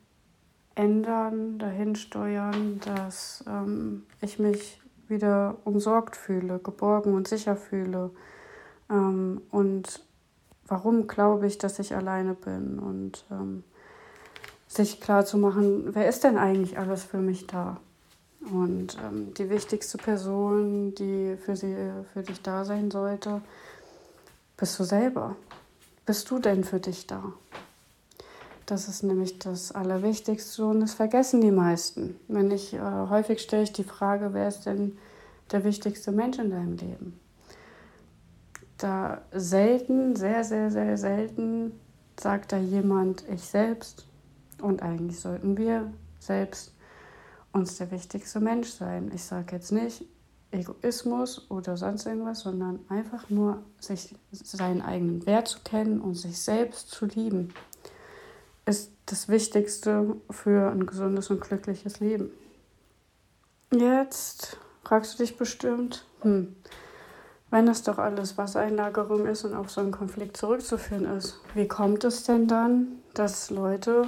ändern, 0.76 1.60
dahin 1.60 1.96
steuern, 1.96 2.80
dass 2.86 3.44
ähm, 3.48 4.04
ich 4.22 4.40
mich 4.40 4.82
wieder 5.08 5.58
umsorgt 5.66 6.16
fühle, 6.16 6.60
geborgen 6.60 7.14
und 7.14 7.28
sicher 7.28 7.56
fühle. 7.56 8.12
Ähm, 8.90 9.42
und 9.52 10.04
warum 10.68 11.08
glaube 11.08 11.48
ich, 11.48 11.58
dass 11.58 11.80
ich 11.80 11.96
alleine 11.96 12.34
bin 12.34 12.80
und 12.80 13.26
ähm, 13.32 13.64
sich 14.68 15.02
klar 15.02 15.26
zu 15.26 15.38
machen, 15.38 15.96
wer 15.96 16.08
ist 16.08 16.24
denn 16.24 16.38
eigentlich 16.38 16.78
alles 16.78 17.04
für 17.04 17.18
mich 17.18 17.48
da? 17.48 17.78
Und 18.52 18.98
ähm, 19.04 19.34
die 19.34 19.50
wichtigste 19.50 19.98
Person, 19.98 20.96
die 20.96 21.36
für, 21.38 21.56
sie, 21.56 21.76
für 22.14 22.24
dich 22.24 22.42
da 22.42 22.64
sein 22.64 22.90
sollte, 22.90 23.42
bist 24.56 24.80
du 24.80 24.84
selber. 24.84 25.36
Bist 26.06 26.30
du 26.32 26.40
denn 26.40 26.64
für 26.64 26.80
dich 26.80 27.06
da? 27.06 27.34
Das 28.70 28.88
ist 28.88 29.02
nämlich 29.02 29.40
das 29.40 29.72
Allerwichtigste 29.72 30.64
und 30.64 30.82
das 30.82 30.94
vergessen 30.94 31.42
die 31.42 31.50
meisten. 31.50 32.20
Wenn 32.28 32.52
ich 32.52 32.76
äh, 32.76 32.80
häufig 32.80 33.40
stelle 33.40 33.64
ich 33.64 33.74
die 33.74 33.84
Frage, 33.84 34.36
wer 34.36 34.48
ist 34.48 34.68
denn 34.68 34.96
der 35.52 35.64
wichtigste 35.64 36.12
Mensch 36.12 36.38
in 36.38 36.52
deinem 36.52 36.78
Leben? 36.78 37.20
Da 38.78 39.24
selten, 39.32 40.16
sehr, 40.16 40.44
sehr, 40.44 40.70
sehr 40.70 41.00
selten 41.00 41.72
sagt 42.20 42.52
da 42.52 42.58
jemand 42.58 43.24
ich 43.34 43.42
selbst. 43.42 44.06
Und 44.62 44.84
eigentlich 44.84 45.20
sollten 45.20 45.58
wir 45.58 45.92
selbst 46.20 46.72
uns 47.52 47.78
der 47.78 47.90
wichtigste 47.90 48.40
Mensch 48.40 48.70
sein. 48.70 49.10
Ich 49.16 49.24
sage 49.24 49.56
jetzt 49.56 49.72
nicht 49.72 50.06
Egoismus 50.52 51.50
oder 51.50 51.76
sonst 51.76 52.06
irgendwas, 52.06 52.42
sondern 52.42 52.82
einfach 52.88 53.32
nur 53.32 53.64
sich 53.80 54.14
seinen 54.32 54.84
eigenen 54.84 55.26
Wert 55.26 55.48
zu 55.48 55.62
kennen 55.64 56.00
und 56.00 56.14
sich 56.14 56.40
selbst 56.40 56.92
zu 56.92 57.08
lieben 57.08 57.52
ist 58.70 58.92
das 59.08 59.28
Wichtigste 59.28 60.16
für 60.30 60.70
ein 60.70 60.86
gesundes 60.86 61.32
und 61.32 61.42
glückliches 61.42 62.00
Leben. 62.00 62.30
Jetzt 63.72 64.58
fragst 64.84 65.16
du 65.16 65.24
dich 65.24 65.38
bestimmt, 65.38 66.06
hm, 66.22 66.56
wenn 67.50 67.66
das 67.66 67.82
doch 67.82 67.98
alles 67.98 68.38
Wassereinlagerung 68.38 69.26
ist 69.26 69.44
und 69.44 69.56
auf 69.56 69.72
so 69.72 69.82
einen 69.82 69.92
Konflikt 69.92 70.38
zurückzuführen 70.38 71.06
ist, 71.06 71.42
wie 71.56 71.68
kommt 71.68 72.04
es 72.04 72.24
denn 72.24 72.48
dann, 72.48 73.00
dass 73.16 73.50
Leute 73.50 74.08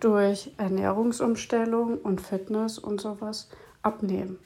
durch 0.00 0.52
Ernährungsumstellung 0.58 1.98
und 1.98 2.20
Fitness 2.20 2.78
und 2.78 3.00
sowas 3.00 3.48
abnehmen? 3.80 4.38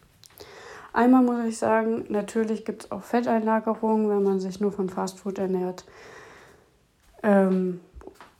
Einmal 0.92 1.22
muss 1.22 1.46
ich 1.46 1.58
sagen, 1.58 2.04
natürlich 2.08 2.64
gibt 2.64 2.84
es 2.84 2.92
auch 2.92 3.02
Fetteinlagerungen, 3.02 4.08
wenn 4.08 4.22
man 4.22 4.38
sich 4.38 4.60
nur 4.60 4.70
von 4.70 4.88
Fastfood 4.88 5.38
ernährt. 5.38 5.84
Ähm, 7.22 7.80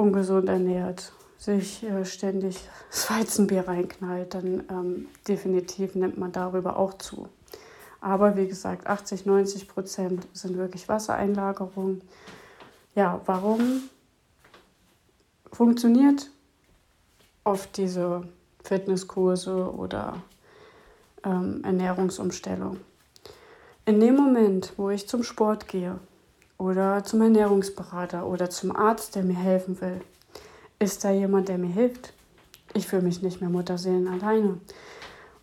ungesund 0.00 0.48
ernährt, 0.48 1.12
sich 1.36 1.82
äh, 1.84 2.04
ständig 2.04 2.58
das 2.90 3.10
Weizenbier 3.10 3.68
reinknallt, 3.68 4.34
dann 4.34 4.64
ähm, 4.70 5.08
definitiv 5.28 5.94
nimmt 5.94 6.18
man 6.18 6.32
darüber 6.32 6.78
auch 6.78 6.94
zu. 6.94 7.28
Aber 8.00 8.36
wie 8.36 8.48
gesagt, 8.48 8.86
80, 8.86 9.26
90 9.26 9.68
Prozent 9.68 10.26
sind 10.32 10.56
wirklich 10.56 10.88
Wassereinlagerungen. 10.88 12.00
Ja, 12.94 13.20
warum 13.26 13.82
funktioniert 15.52 16.30
oft 17.44 17.76
diese 17.76 18.22
Fitnesskurse 18.64 19.70
oder 19.72 20.22
ähm, 21.24 21.62
Ernährungsumstellung? 21.62 22.78
In 23.84 24.00
dem 24.00 24.16
Moment, 24.16 24.72
wo 24.76 24.88
ich 24.88 25.08
zum 25.08 25.22
Sport 25.22 25.68
gehe, 25.68 25.98
oder 26.60 27.02
zum 27.04 27.22
Ernährungsberater 27.22 28.26
oder 28.26 28.50
zum 28.50 28.76
Arzt, 28.76 29.14
der 29.14 29.22
mir 29.22 29.38
helfen 29.38 29.80
will. 29.80 30.02
Ist 30.78 31.02
da 31.02 31.10
jemand, 31.10 31.48
der 31.48 31.56
mir 31.56 31.72
hilft? 31.72 32.12
Ich 32.74 32.86
fühle 32.86 33.02
mich 33.02 33.22
nicht 33.22 33.40
mehr 33.40 33.48
Mutterseelen 33.48 34.06
alleine. 34.06 34.58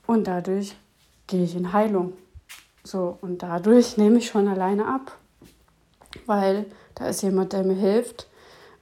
Und 0.05 0.27
dadurch 0.27 0.75
gehe 1.25 1.43
ich 1.43 1.55
in 1.55 1.73
Heilung. 1.73 2.13
So, 2.83 3.17
und 3.21 3.41
dadurch 3.41 3.97
nehme 3.97 4.19
ich 4.19 4.27
schon 4.27 4.47
alleine 4.47 4.87
ab. 4.87 5.17
Weil 6.27 6.67
da 6.93 7.07
ist 7.07 7.23
jemand, 7.23 7.51
der 7.51 7.63
mir 7.63 7.73
hilft. 7.73 8.27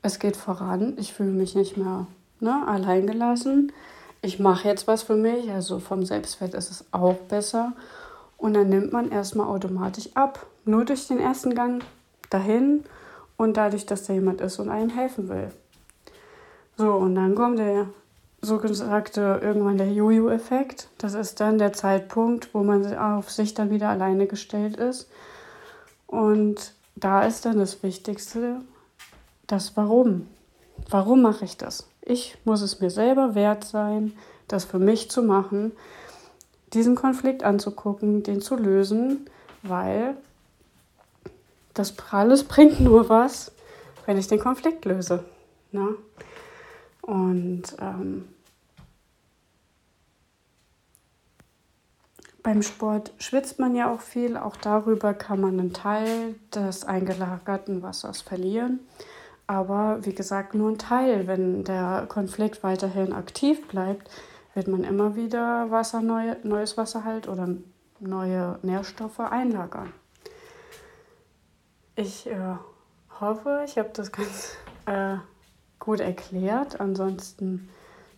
Es 0.02 0.20
geht 0.20 0.36
voran. 0.36 0.98
Ich 0.98 1.14
fühle 1.14 1.32
mich 1.32 1.56
nicht 1.56 1.78
mehr 1.78 2.06
ne, 2.42 2.68
alleingelassen. 2.68 3.72
Ich 4.22 4.40
mache 4.40 4.68
jetzt 4.68 4.88
was 4.88 5.04
für 5.04 5.16
mich. 5.16 5.50
Also 5.52 5.80
vom 5.80 6.06
Selbstwert 6.06 6.54
ist 6.54 6.70
es 6.70 6.84
auch 6.92 7.16
besser. 7.16 7.72
Und 8.38 8.56
dann 8.56 8.68
nimmt 8.68 8.92
man 8.92 9.10
erstmal 9.10 9.48
automatisch 9.48 10.10
ab 10.16 10.46
nur 10.66 10.84
durch 10.84 11.08
den 11.08 11.20
ersten 11.20 11.56
Gang 11.56 11.82
dahin 12.36 12.84
und 13.38 13.58
dadurch, 13.58 13.86
dass 13.86 14.06
da 14.06 14.14
jemand 14.14 14.42
ist 14.42 14.60
und 14.60 14.70
einem 14.70 14.90
helfen 14.90 15.30
will. 15.30 15.50
So, 16.78 16.92
und 16.94 17.16
dann 17.16 17.36
kommt 17.36 17.60
der 17.60 17.88
sogenannte 18.42 19.40
irgendwann 19.42 19.78
der 19.78 19.92
Jojo-Effekt. 19.92 20.90
Das 20.98 21.14
ist 21.14 21.40
dann 21.40 21.58
der 21.58 21.74
Zeitpunkt, 21.74 22.54
wo 22.54 22.64
man 22.64 22.96
auf 22.98 23.32
sich 23.32 23.54
dann 23.54 23.72
wieder 23.72 23.90
alleine 23.90 24.28
gestellt 24.28 24.78
ist. 24.78 25.10
Und 26.08 26.74
da 26.96 27.24
ist 27.26 27.46
dann 27.46 27.58
das 27.58 27.82
Wichtigste, 27.84 28.62
das 29.48 29.76
Warum. 29.76 30.28
Warum 30.90 31.22
mache 31.22 31.46
ich 31.46 31.58
das? 31.58 31.90
Ich 32.02 32.38
muss 32.46 32.62
es 32.62 32.80
mir 32.82 32.90
selber 32.90 33.36
wert 33.36 33.64
sein, 33.64 34.14
das 34.48 34.66
für 34.66 34.80
mich 34.80 35.10
zu 35.10 35.24
machen, 35.24 35.72
diesen 36.74 36.96
Konflikt 36.96 37.44
anzugucken, 37.44 38.22
den 38.22 38.42
zu 38.42 38.56
lösen, 38.56 39.30
weil 39.64 40.16
das 41.76 41.94
alles 42.12 42.46
bringt 42.46 42.80
nur 42.80 43.10
was, 43.10 43.52
wenn 44.06 44.18
ich 44.18 44.28
den 44.28 44.40
Konflikt 44.40 44.86
löse. 44.86 45.24
Ne? 45.72 45.96
Und 47.02 47.64
ähm, 47.80 48.28
beim 52.42 52.62
Sport 52.64 53.12
schwitzt 53.20 53.60
man 53.60 53.76
ja 53.76 53.94
auch 53.94 54.02
viel. 54.02 54.38
Auch 54.38 54.56
darüber 54.56 55.14
kann 55.14 55.42
man 55.42 55.60
einen 55.60 55.74
Teil 55.74 56.36
des 56.54 56.86
eingelagerten 56.86 57.84
Wassers 57.84 58.22
verlieren. 58.22 58.80
Aber 59.48 60.00
wie 60.02 60.16
gesagt, 60.16 60.56
nur 60.56 60.72
ein 60.72 60.78
Teil. 60.80 61.28
Wenn 61.28 61.64
der 61.64 62.06
Konflikt 62.08 62.64
weiterhin 62.64 63.14
aktiv 63.14 63.68
bleibt, 63.68 64.10
wird 64.54 64.68
man 64.68 64.84
immer 64.84 65.16
wieder 65.16 65.70
Wasser, 65.70 66.02
neue, 66.02 66.38
neues 66.44 66.78
Wasser 66.78 67.04
halt 67.04 67.28
oder 67.28 67.50
neue 68.00 68.60
Nährstoffe 68.64 69.20
einlagern. 69.20 69.92
Ich 71.98 72.28
äh, 72.28 72.56
hoffe, 73.22 73.64
ich 73.66 73.78
habe 73.78 73.90
das 73.94 74.12
ganz 74.12 74.58
äh, 74.86 75.16
gut 75.80 76.02
erklärt. 76.02 76.82
Ansonsten 76.82 77.70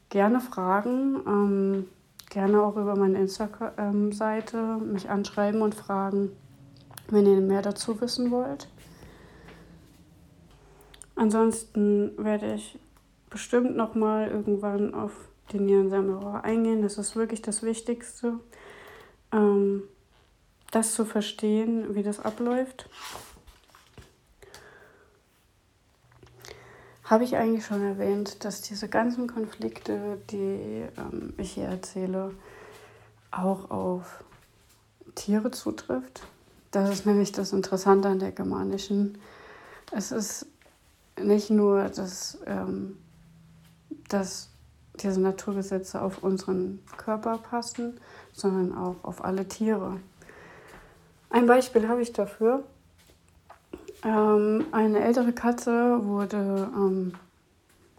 gerne 0.09 0.39
Fragen, 0.41 1.21
ähm, 1.27 1.87
gerne 2.31 2.63
auch 2.63 2.75
über 2.75 2.95
meine 2.95 3.19
Instagram-Seite 3.19 4.77
mich 4.77 5.09
anschreiben 5.09 5.61
und 5.61 5.75
fragen, 5.75 6.31
wenn 7.09 7.27
ihr 7.27 7.39
mehr 7.39 7.61
dazu 7.61 8.01
wissen 8.01 8.31
wollt. 8.31 8.67
Ansonsten 11.15 12.11
werde 12.17 12.55
ich 12.55 12.79
bestimmt 13.29 13.75
noch 13.75 13.93
mal 13.93 14.27
irgendwann 14.27 14.95
auf 14.95 15.11
den 15.53 15.65
Nierensammelrohr 15.65 16.43
eingehen. 16.43 16.81
Das 16.81 16.97
ist 16.97 17.15
wirklich 17.15 17.43
das 17.43 17.61
Wichtigste, 17.61 18.39
ähm, 19.31 19.83
das 20.71 20.95
zu 20.95 21.05
verstehen, 21.05 21.93
wie 21.93 22.03
das 22.03 22.19
abläuft. 22.19 22.89
Habe 27.09 27.23
ich 27.23 27.37
eigentlich 27.37 27.65
schon 27.65 27.81
erwähnt, 27.83 28.43
dass 28.43 28.61
diese 28.61 28.89
ganzen 28.89 29.27
Konflikte, 29.27 30.19
die 30.29 30.83
ähm, 30.97 31.33
ich 31.37 31.53
hier 31.53 31.67
erzähle, 31.67 32.33
auch 33.31 33.71
auf 33.71 34.25
Tiere 35.15 35.51
zutrifft? 35.51 36.27
Das 36.71 36.89
ist 36.89 37.05
nämlich 37.05 37.31
das 37.31 37.53
Interessante 37.53 38.09
an 38.09 38.19
der 38.19 38.33
germanischen. 38.33 39.19
Es 39.93 40.11
ist 40.11 40.47
nicht 41.17 41.49
nur, 41.49 41.85
dass, 41.85 42.39
ähm, 42.45 42.97
dass 44.09 44.49
diese 44.95 45.21
Naturgesetze 45.21 46.01
auf 46.01 46.23
unseren 46.23 46.83
Körper 46.97 47.37
passen, 47.37 48.01
sondern 48.33 48.77
auch 48.77 48.97
auf 49.03 49.23
alle 49.23 49.47
Tiere. 49.47 50.01
Ein 51.29 51.47
Beispiel 51.47 51.87
habe 51.87 52.01
ich 52.01 52.11
dafür. 52.11 52.65
Ähm, 54.03 54.65
eine 54.71 54.99
ältere 54.99 55.33
Katze 55.33 55.99
wurde 56.03 56.69
ähm, 56.75 57.13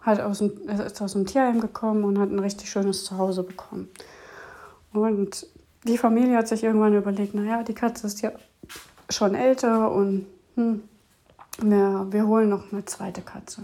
halt 0.03 0.20
aus 0.20 0.38
dem, 0.38 0.68
ist 0.68 1.03
aus 1.03 1.12
dem 1.12 1.26
Tierheim 1.26 1.61
gekommen 1.61 2.05
und 2.05 2.18
hat 2.18 2.30
ein 2.30 2.38
richtig 2.38 2.70
schönes 2.70 3.05
Zuhause 3.05 3.42
bekommen. 3.42 3.88
Und 4.92 5.46
die 5.84 5.99
Familie 5.99 6.36
hat 6.36 6.49
sich 6.49 6.64
irgendwann 6.64 6.94
überlegt, 6.94 7.34
naja, 7.34 7.62
die 7.62 7.74
Katze 7.74 8.07
ist 8.07 8.20
ja 8.22 8.32
schon 9.11 9.34
älter 9.34 9.90
und 9.90 10.26
hm, 10.55 10.82
wir, 11.61 12.07
wir 12.11 12.26
holen 12.26 12.49
noch 12.49 12.72
eine 12.72 12.84
zweite 12.84 13.22
Katze. 13.22 13.62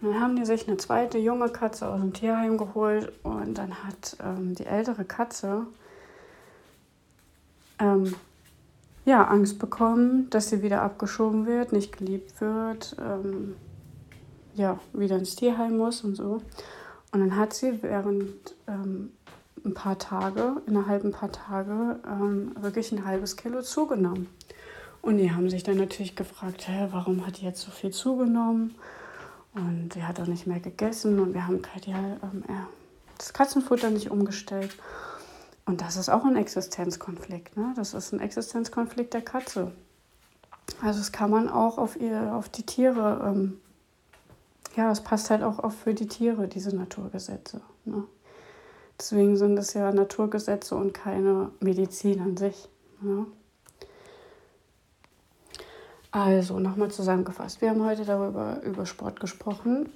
Und 0.00 0.12
dann 0.12 0.20
haben 0.20 0.36
die 0.36 0.44
sich 0.44 0.66
eine 0.66 0.76
zweite 0.76 1.18
junge 1.18 1.48
Katze 1.48 1.88
aus 1.88 2.00
dem 2.00 2.12
Tierheim 2.12 2.58
geholt 2.58 3.12
und 3.22 3.54
dann 3.56 3.84
hat 3.84 4.16
ähm, 4.24 4.54
die 4.54 4.66
ältere 4.66 5.04
Katze 5.04 5.66
ähm, 7.78 8.14
ja, 9.04 9.24
Angst 9.24 9.58
bekommen, 9.58 10.28
dass 10.30 10.50
sie 10.50 10.62
wieder 10.62 10.82
abgeschoben 10.82 11.46
wird, 11.46 11.72
nicht 11.72 11.96
geliebt 11.96 12.40
wird, 12.40 12.96
ähm, 13.00 13.56
ja, 14.54 14.78
wieder 14.92 15.16
ins 15.16 15.34
Tierheim 15.34 15.76
muss 15.76 16.04
und 16.04 16.14
so. 16.14 16.42
Und 17.10 17.20
dann 17.20 17.36
hat 17.36 17.52
sie 17.52 17.82
während 17.82 18.54
ähm, 18.68 19.12
ein 19.64 19.74
paar 19.74 19.98
Tage, 19.98 20.62
innerhalb 20.66 21.04
ein 21.04 21.12
paar 21.12 21.32
Tage, 21.32 21.98
ähm, 22.06 22.52
wirklich 22.60 22.92
ein 22.92 23.04
halbes 23.04 23.36
Kilo 23.36 23.62
zugenommen. 23.62 24.28
Und 25.02 25.18
die 25.18 25.32
haben 25.32 25.50
sich 25.50 25.64
dann 25.64 25.78
natürlich 25.78 26.14
gefragt, 26.14 26.68
hä, 26.68 26.88
warum 26.92 27.26
hat 27.26 27.40
die 27.40 27.44
jetzt 27.44 27.60
so 27.60 27.70
viel 27.70 27.90
zugenommen? 27.90 28.76
Und 29.54 29.92
sie 29.92 30.04
hat 30.04 30.20
auch 30.20 30.26
nicht 30.26 30.46
mehr 30.46 30.60
gegessen 30.60 31.20
und 31.20 31.34
wir 31.34 31.46
haben 31.46 31.60
halt 31.74 31.86
ja, 31.86 31.98
das 33.18 33.32
Katzenfutter 33.32 33.90
nicht 33.90 34.10
umgestellt. 34.10 34.74
Und 35.64 35.80
das 35.80 35.96
ist 35.96 36.08
auch 36.08 36.24
ein 36.24 36.36
Existenzkonflikt. 36.36 37.56
Ne? 37.56 37.72
Das 37.76 37.94
ist 37.94 38.12
ein 38.12 38.20
Existenzkonflikt 38.20 39.14
der 39.14 39.22
Katze. 39.22 39.72
Also 40.80 40.98
das 40.98 41.12
kann 41.12 41.30
man 41.30 41.48
auch 41.48 41.78
auf, 41.78 42.00
ihr, 42.00 42.34
auf 42.34 42.48
die 42.48 42.64
Tiere, 42.64 43.22
ähm, 43.24 43.60
ja, 44.76 44.90
es 44.90 45.00
passt 45.00 45.30
halt 45.30 45.42
auch 45.42 45.58
auf 45.58 45.74
für 45.74 45.94
die 45.94 46.08
Tiere, 46.08 46.48
diese 46.48 46.74
Naturgesetze. 46.74 47.60
Ne? 47.84 48.04
Deswegen 48.98 49.36
sind 49.36 49.58
es 49.58 49.74
ja 49.74 49.92
Naturgesetze 49.92 50.74
und 50.74 50.94
keine 50.94 51.50
Medizin 51.60 52.20
an 52.20 52.36
sich. 52.36 52.68
Ne? 53.00 53.26
Also 56.10 56.58
nochmal 56.58 56.90
zusammengefasst. 56.90 57.60
Wir 57.60 57.70
haben 57.70 57.84
heute 57.84 58.04
darüber 58.04 58.60
über 58.62 58.84
Sport 58.84 59.20
gesprochen 59.20 59.88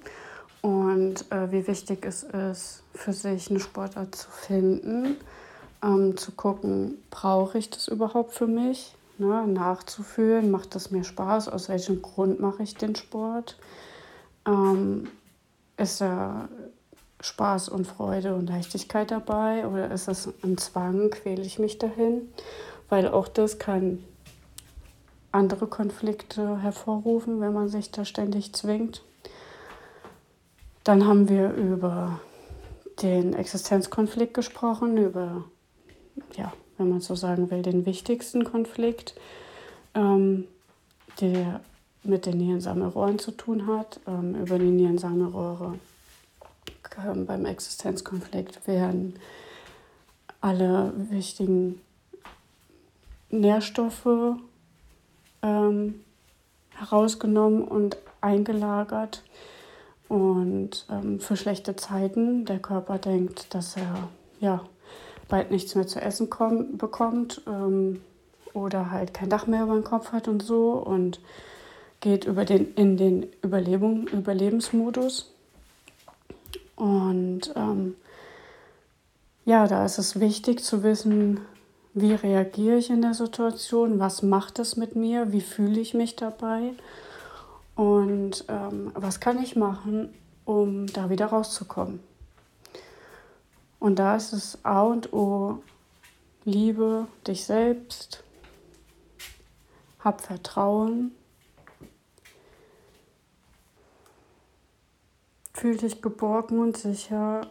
und 0.61 1.31
äh, 1.31 1.51
wie 1.51 1.67
wichtig 1.67 2.05
es 2.05 2.23
ist, 2.23 2.83
für 2.93 3.13
sich 3.13 3.49
eine 3.49 3.59
Sportart 3.59 4.15
zu 4.15 4.29
finden 4.29 5.17
ähm, 5.83 6.17
zu 6.17 6.31
gucken, 6.31 6.97
brauche 7.09 7.57
ich 7.57 7.69
das 7.69 7.87
überhaupt 7.87 8.33
für 8.33 8.47
mich? 8.47 8.95
Ne? 9.17 9.47
Nachzufühlen, 9.47 10.51
macht 10.51 10.75
das 10.75 10.91
mir 10.91 11.03
Spaß? 11.03 11.49
Aus 11.49 11.69
welchem 11.69 12.01
Grund 12.01 12.39
mache 12.39 12.63
ich 12.63 12.75
den 12.75 12.95
Sport? 12.95 13.57
Ähm, 14.45 15.09
ist 15.77 16.01
da 16.01 16.49
Spaß 17.19 17.69
und 17.69 17.87
Freude 17.87 18.35
und 18.35 18.49
Leichtigkeit 18.49 19.11
dabei 19.11 19.67
oder 19.67 19.91
ist 19.91 20.07
das 20.07 20.29
ein 20.43 20.57
Zwang? 20.57 21.09
Quäle 21.09 21.41
ich 21.41 21.59
mich 21.59 21.77
dahin? 21.77 22.29
Weil 22.89 23.07
auch 23.07 23.27
das 23.27 23.59
kann 23.59 24.03
andere 25.31 25.67
Konflikte 25.67 26.61
hervorrufen, 26.61 27.41
wenn 27.41 27.53
man 27.53 27.69
sich 27.69 27.91
da 27.91 28.05
ständig 28.05 28.53
zwingt. 28.53 29.03
Dann 30.83 31.05
haben 31.05 31.27
wir 31.27 31.51
über 31.53 32.21
den 33.01 33.33
Existenzkonflikt 33.33 34.33
gesprochen, 34.33 34.97
über 34.97 35.43
ja, 36.35 36.53
wenn 36.77 36.89
man 36.89 37.01
so 37.01 37.15
sagen 37.15 37.49
will, 37.51 37.61
den 37.61 37.85
wichtigsten 37.85 38.43
Konflikt, 38.43 39.15
ähm, 39.93 40.45
der 41.19 41.61
mit 42.03 42.25
den 42.25 42.37
Nierensammelrohren 42.37 43.19
zu 43.19 43.31
tun 43.31 43.67
hat. 43.67 43.99
Ähm, 44.07 44.35
über 44.35 44.57
die 44.57 44.65
Nierensammelrohre 44.65 45.75
ähm, 47.05 47.25
beim 47.25 47.45
Existenzkonflikt 47.45 48.67
werden 48.67 49.15
alle 50.41 50.93
wichtigen 50.95 51.81
Nährstoffe 53.29 54.37
ähm, 55.41 56.01
herausgenommen 56.69 57.63
und 57.63 57.97
eingelagert. 58.21 59.23
Und 60.07 60.85
ähm, 60.89 61.19
für 61.19 61.35
schlechte 61.35 61.75
Zeiten, 61.75 62.45
der 62.45 62.59
Körper 62.59 62.97
denkt, 62.97 63.53
dass 63.53 63.75
er 63.75 64.09
ja, 64.39 64.63
bald 65.27 65.51
nichts 65.51 65.75
mehr 65.75 65.87
zu 65.87 66.01
essen 66.01 66.29
komm, 66.29 66.77
bekommt 66.77 67.41
ähm, 67.47 68.01
oder 68.53 68.91
halt 68.91 69.13
kein 69.13 69.29
Dach 69.29 69.47
mehr 69.47 69.63
über 69.63 69.75
dem 69.75 69.83
Kopf 69.83 70.11
hat 70.11 70.27
und 70.27 70.41
so 70.41 70.73
und 70.73 71.19
geht 71.99 72.25
über 72.25 72.45
den, 72.45 72.73
in 72.75 72.97
den 72.97 73.27
Überlebung, 73.43 74.07
Überlebensmodus. 74.07 75.33
Und 76.75 77.51
ähm, 77.55 77.95
ja, 79.45 79.67
da 79.67 79.85
ist 79.85 79.97
es 79.97 80.19
wichtig 80.19 80.63
zu 80.63 80.83
wissen, 80.83 81.39
wie 81.93 82.13
reagiere 82.13 82.77
ich 82.77 82.89
in 82.89 83.01
der 83.01 83.15
Situation, 83.15 83.99
was 83.99 84.21
macht 84.21 84.59
es 84.59 84.77
mit 84.77 84.95
mir, 84.95 85.31
wie 85.31 85.41
fühle 85.41 85.79
ich 85.79 85.95
mich 85.95 86.15
dabei 86.15 86.73
und 87.75 88.45
ähm, 88.49 88.91
was 88.93 89.19
kann 89.19 89.41
ich 89.41 89.55
machen, 89.55 90.13
um 90.45 90.85
da 90.87 91.09
wieder 91.09 91.27
rauszukommen. 91.27 91.99
Und 93.79 93.97
da 93.99 94.15
ist 94.15 94.33
es 94.33 94.63
A 94.65 94.81
und 94.81 95.13
O, 95.13 95.61
liebe 96.45 97.07
dich 97.27 97.45
selbst, 97.45 98.23
hab 99.99 100.21
Vertrauen, 100.21 101.11
fühl 105.53 105.77
dich 105.77 106.01
geborgen 106.01 106.59
und 106.59 106.77
sicher 106.77 107.47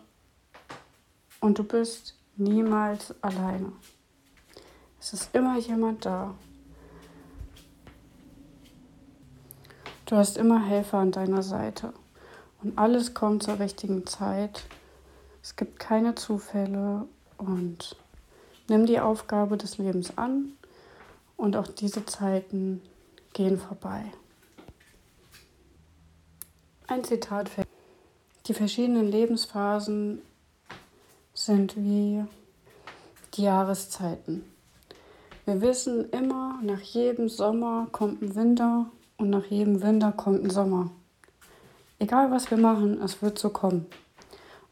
und 1.40 1.58
du 1.58 1.64
bist 1.64 2.16
niemals 2.36 3.14
alleine. 3.22 3.72
Es 5.00 5.12
ist 5.12 5.34
immer 5.34 5.58
jemand 5.58 6.04
da. 6.04 6.34
Du 10.06 10.16
hast 10.16 10.36
immer 10.36 10.64
Helfer 10.64 10.98
an 10.98 11.12
deiner 11.12 11.42
Seite 11.42 11.92
und 12.62 12.78
alles 12.78 13.12
kommt 13.12 13.42
zur 13.42 13.58
richtigen 13.58 14.06
Zeit. 14.06 14.64
Es 15.46 15.54
gibt 15.54 15.78
keine 15.78 16.16
Zufälle 16.16 17.06
und 17.38 17.94
nimm 18.68 18.84
die 18.84 18.98
Aufgabe 18.98 19.56
des 19.56 19.78
Lebens 19.78 20.18
an 20.18 20.54
und 21.36 21.54
auch 21.54 21.68
diese 21.68 22.04
Zeiten 22.04 22.82
gehen 23.32 23.56
vorbei. 23.56 24.06
Ein 26.88 27.04
Zitat 27.04 27.48
für 27.48 27.62
die 28.48 28.54
verschiedenen 28.54 29.06
Lebensphasen 29.08 30.20
sind 31.32 31.76
wie 31.76 32.24
die 33.34 33.42
Jahreszeiten. 33.42 34.44
Wir 35.44 35.60
wissen 35.60 36.10
immer, 36.10 36.58
nach 36.60 36.80
jedem 36.80 37.28
Sommer 37.28 37.86
kommt 37.92 38.20
ein 38.20 38.34
Winter 38.34 38.86
und 39.16 39.30
nach 39.30 39.44
jedem 39.44 39.80
Winter 39.80 40.10
kommt 40.10 40.42
ein 40.42 40.50
Sommer. 40.50 40.90
Egal 42.00 42.32
was 42.32 42.50
wir 42.50 42.58
machen, 42.58 43.00
es 43.00 43.22
wird 43.22 43.38
so 43.38 43.50
kommen. 43.50 43.86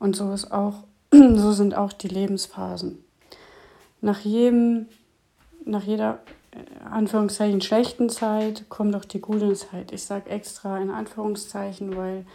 Und 0.05 0.15
so 0.15 0.35
ist 0.35 0.53
auch, 0.53 0.85
so 1.11 1.53
sind 1.53 1.75
auch 1.75 1.95
die 1.95 2.09
Lebensphasen. 2.09 3.03
Nach 4.03 4.21
jedem, 4.21 4.85
nach 5.65 5.83
jeder 5.83 6.19
äh, 6.51 6.85
Anführungszeichen 6.85 7.63
schlechten 7.63 8.11
Zeit 8.11 8.69
kommt 8.69 8.95
auch 8.97 9.07
die 9.07 9.23
gute 9.23 9.55
Zeit. 9.55 9.93
Ich 9.93 10.05
sage 10.05 10.29
extra 10.29 10.79
in 10.79 10.91
Anführungszeichen, 10.91 11.97
weil, 11.97 12.27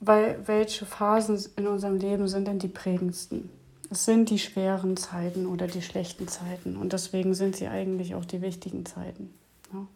weil 0.00 0.40
welche 0.46 0.84
Phasen 0.84 1.38
in 1.54 1.68
unserem 1.68 1.96
Leben 1.96 2.26
sind 2.26 2.48
denn 2.48 2.58
die 2.58 2.66
prägendsten? 2.66 3.48
Es 3.88 4.04
sind 4.04 4.30
die 4.30 4.40
schweren 4.40 4.96
Zeiten 4.96 5.46
oder 5.46 5.68
die 5.68 5.82
schlechten 5.82 6.26
Zeiten 6.26 6.76
und 6.76 6.92
deswegen 6.92 7.34
sind 7.34 7.54
sie 7.54 7.68
eigentlich 7.68 8.16
auch 8.16 8.24
die 8.24 8.42
wichtigen 8.42 8.84
Zeiten. 8.84 9.32
Ja. 9.72 9.86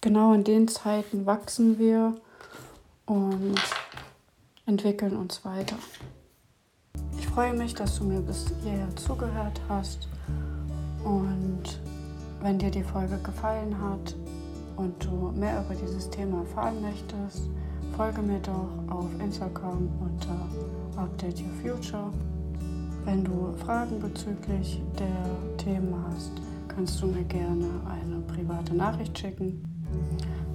Genau 0.00 0.32
in 0.32 0.44
den 0.44 0.68
Zeiten 0.68 1.26
wachsen 1.26 1.78
wir 1.78 2.14
und 3.04 3.60
entwickeln 4.66 5.16
uns 5.16 5.44
weiter. 5.44 5.76
Ich 7.18 7.26
freue 7.28 7.54
mich, 7.54 7.74
dass 7.74 7.98
du 7.98 8.04
mir 8.04 8.20
bis 8.20 8.46
hierher 8.62 8.94
zugehört 8.96 9.60
hast 9.68 10.08
und 11.04 11.80
wenn 12.42 12.58
dir 12.58 12.70
die 12.70 12.82
Folge 12.82 13.18
gefallen 13.18 13.76
hat 13.80 14.14
und 14.76 15.02
du 15.04 15.32
mehr 15.38 15.64
über 15.64 15.74
dieses 15.74 16.10
Thema 16.10 16.40
erfahren 16.40 16.82
möchtest, 16.82 17.48
folge 17.96 18.20
mir 18.20 18.40
doch 18.40 18.68
auf 18.94 19.08
Instagram 19.20 19.88
unter 20.00 21.00
Update 21.00 21.40
Your 21.40 21.74
Future. 21.74 22.12
Wenn 23.04 23.24
du 23.24 23.54
Fragen 23.64 24.00
bezüglich 24.00 24.82
der 24.98 25.56
Themen 25.56 25.94
hast, 26.08 26.32
kannst 26.68 27.00
du 27.00 27.06
mir 27.06 27.24
gerne 27.24 27.68
eine 27.88 28.20
private 28.22 28.74
Nachricht 28.74 29.16
schicken. 29.16 29.62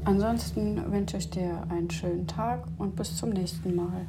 Ansonsten 0.04 0.92
wünsche 0.92 1.18
ich 1.18 1.30
dir 1.30 1.64
einen 1.70 1.90
schönen 1.92 2.26
Tag 2.26 2.66
und 2.80 2.96
bis 2.96 3.16
zum 3.18 3.30
nächsten 3.30 3.76
Mal. 3.76 4.08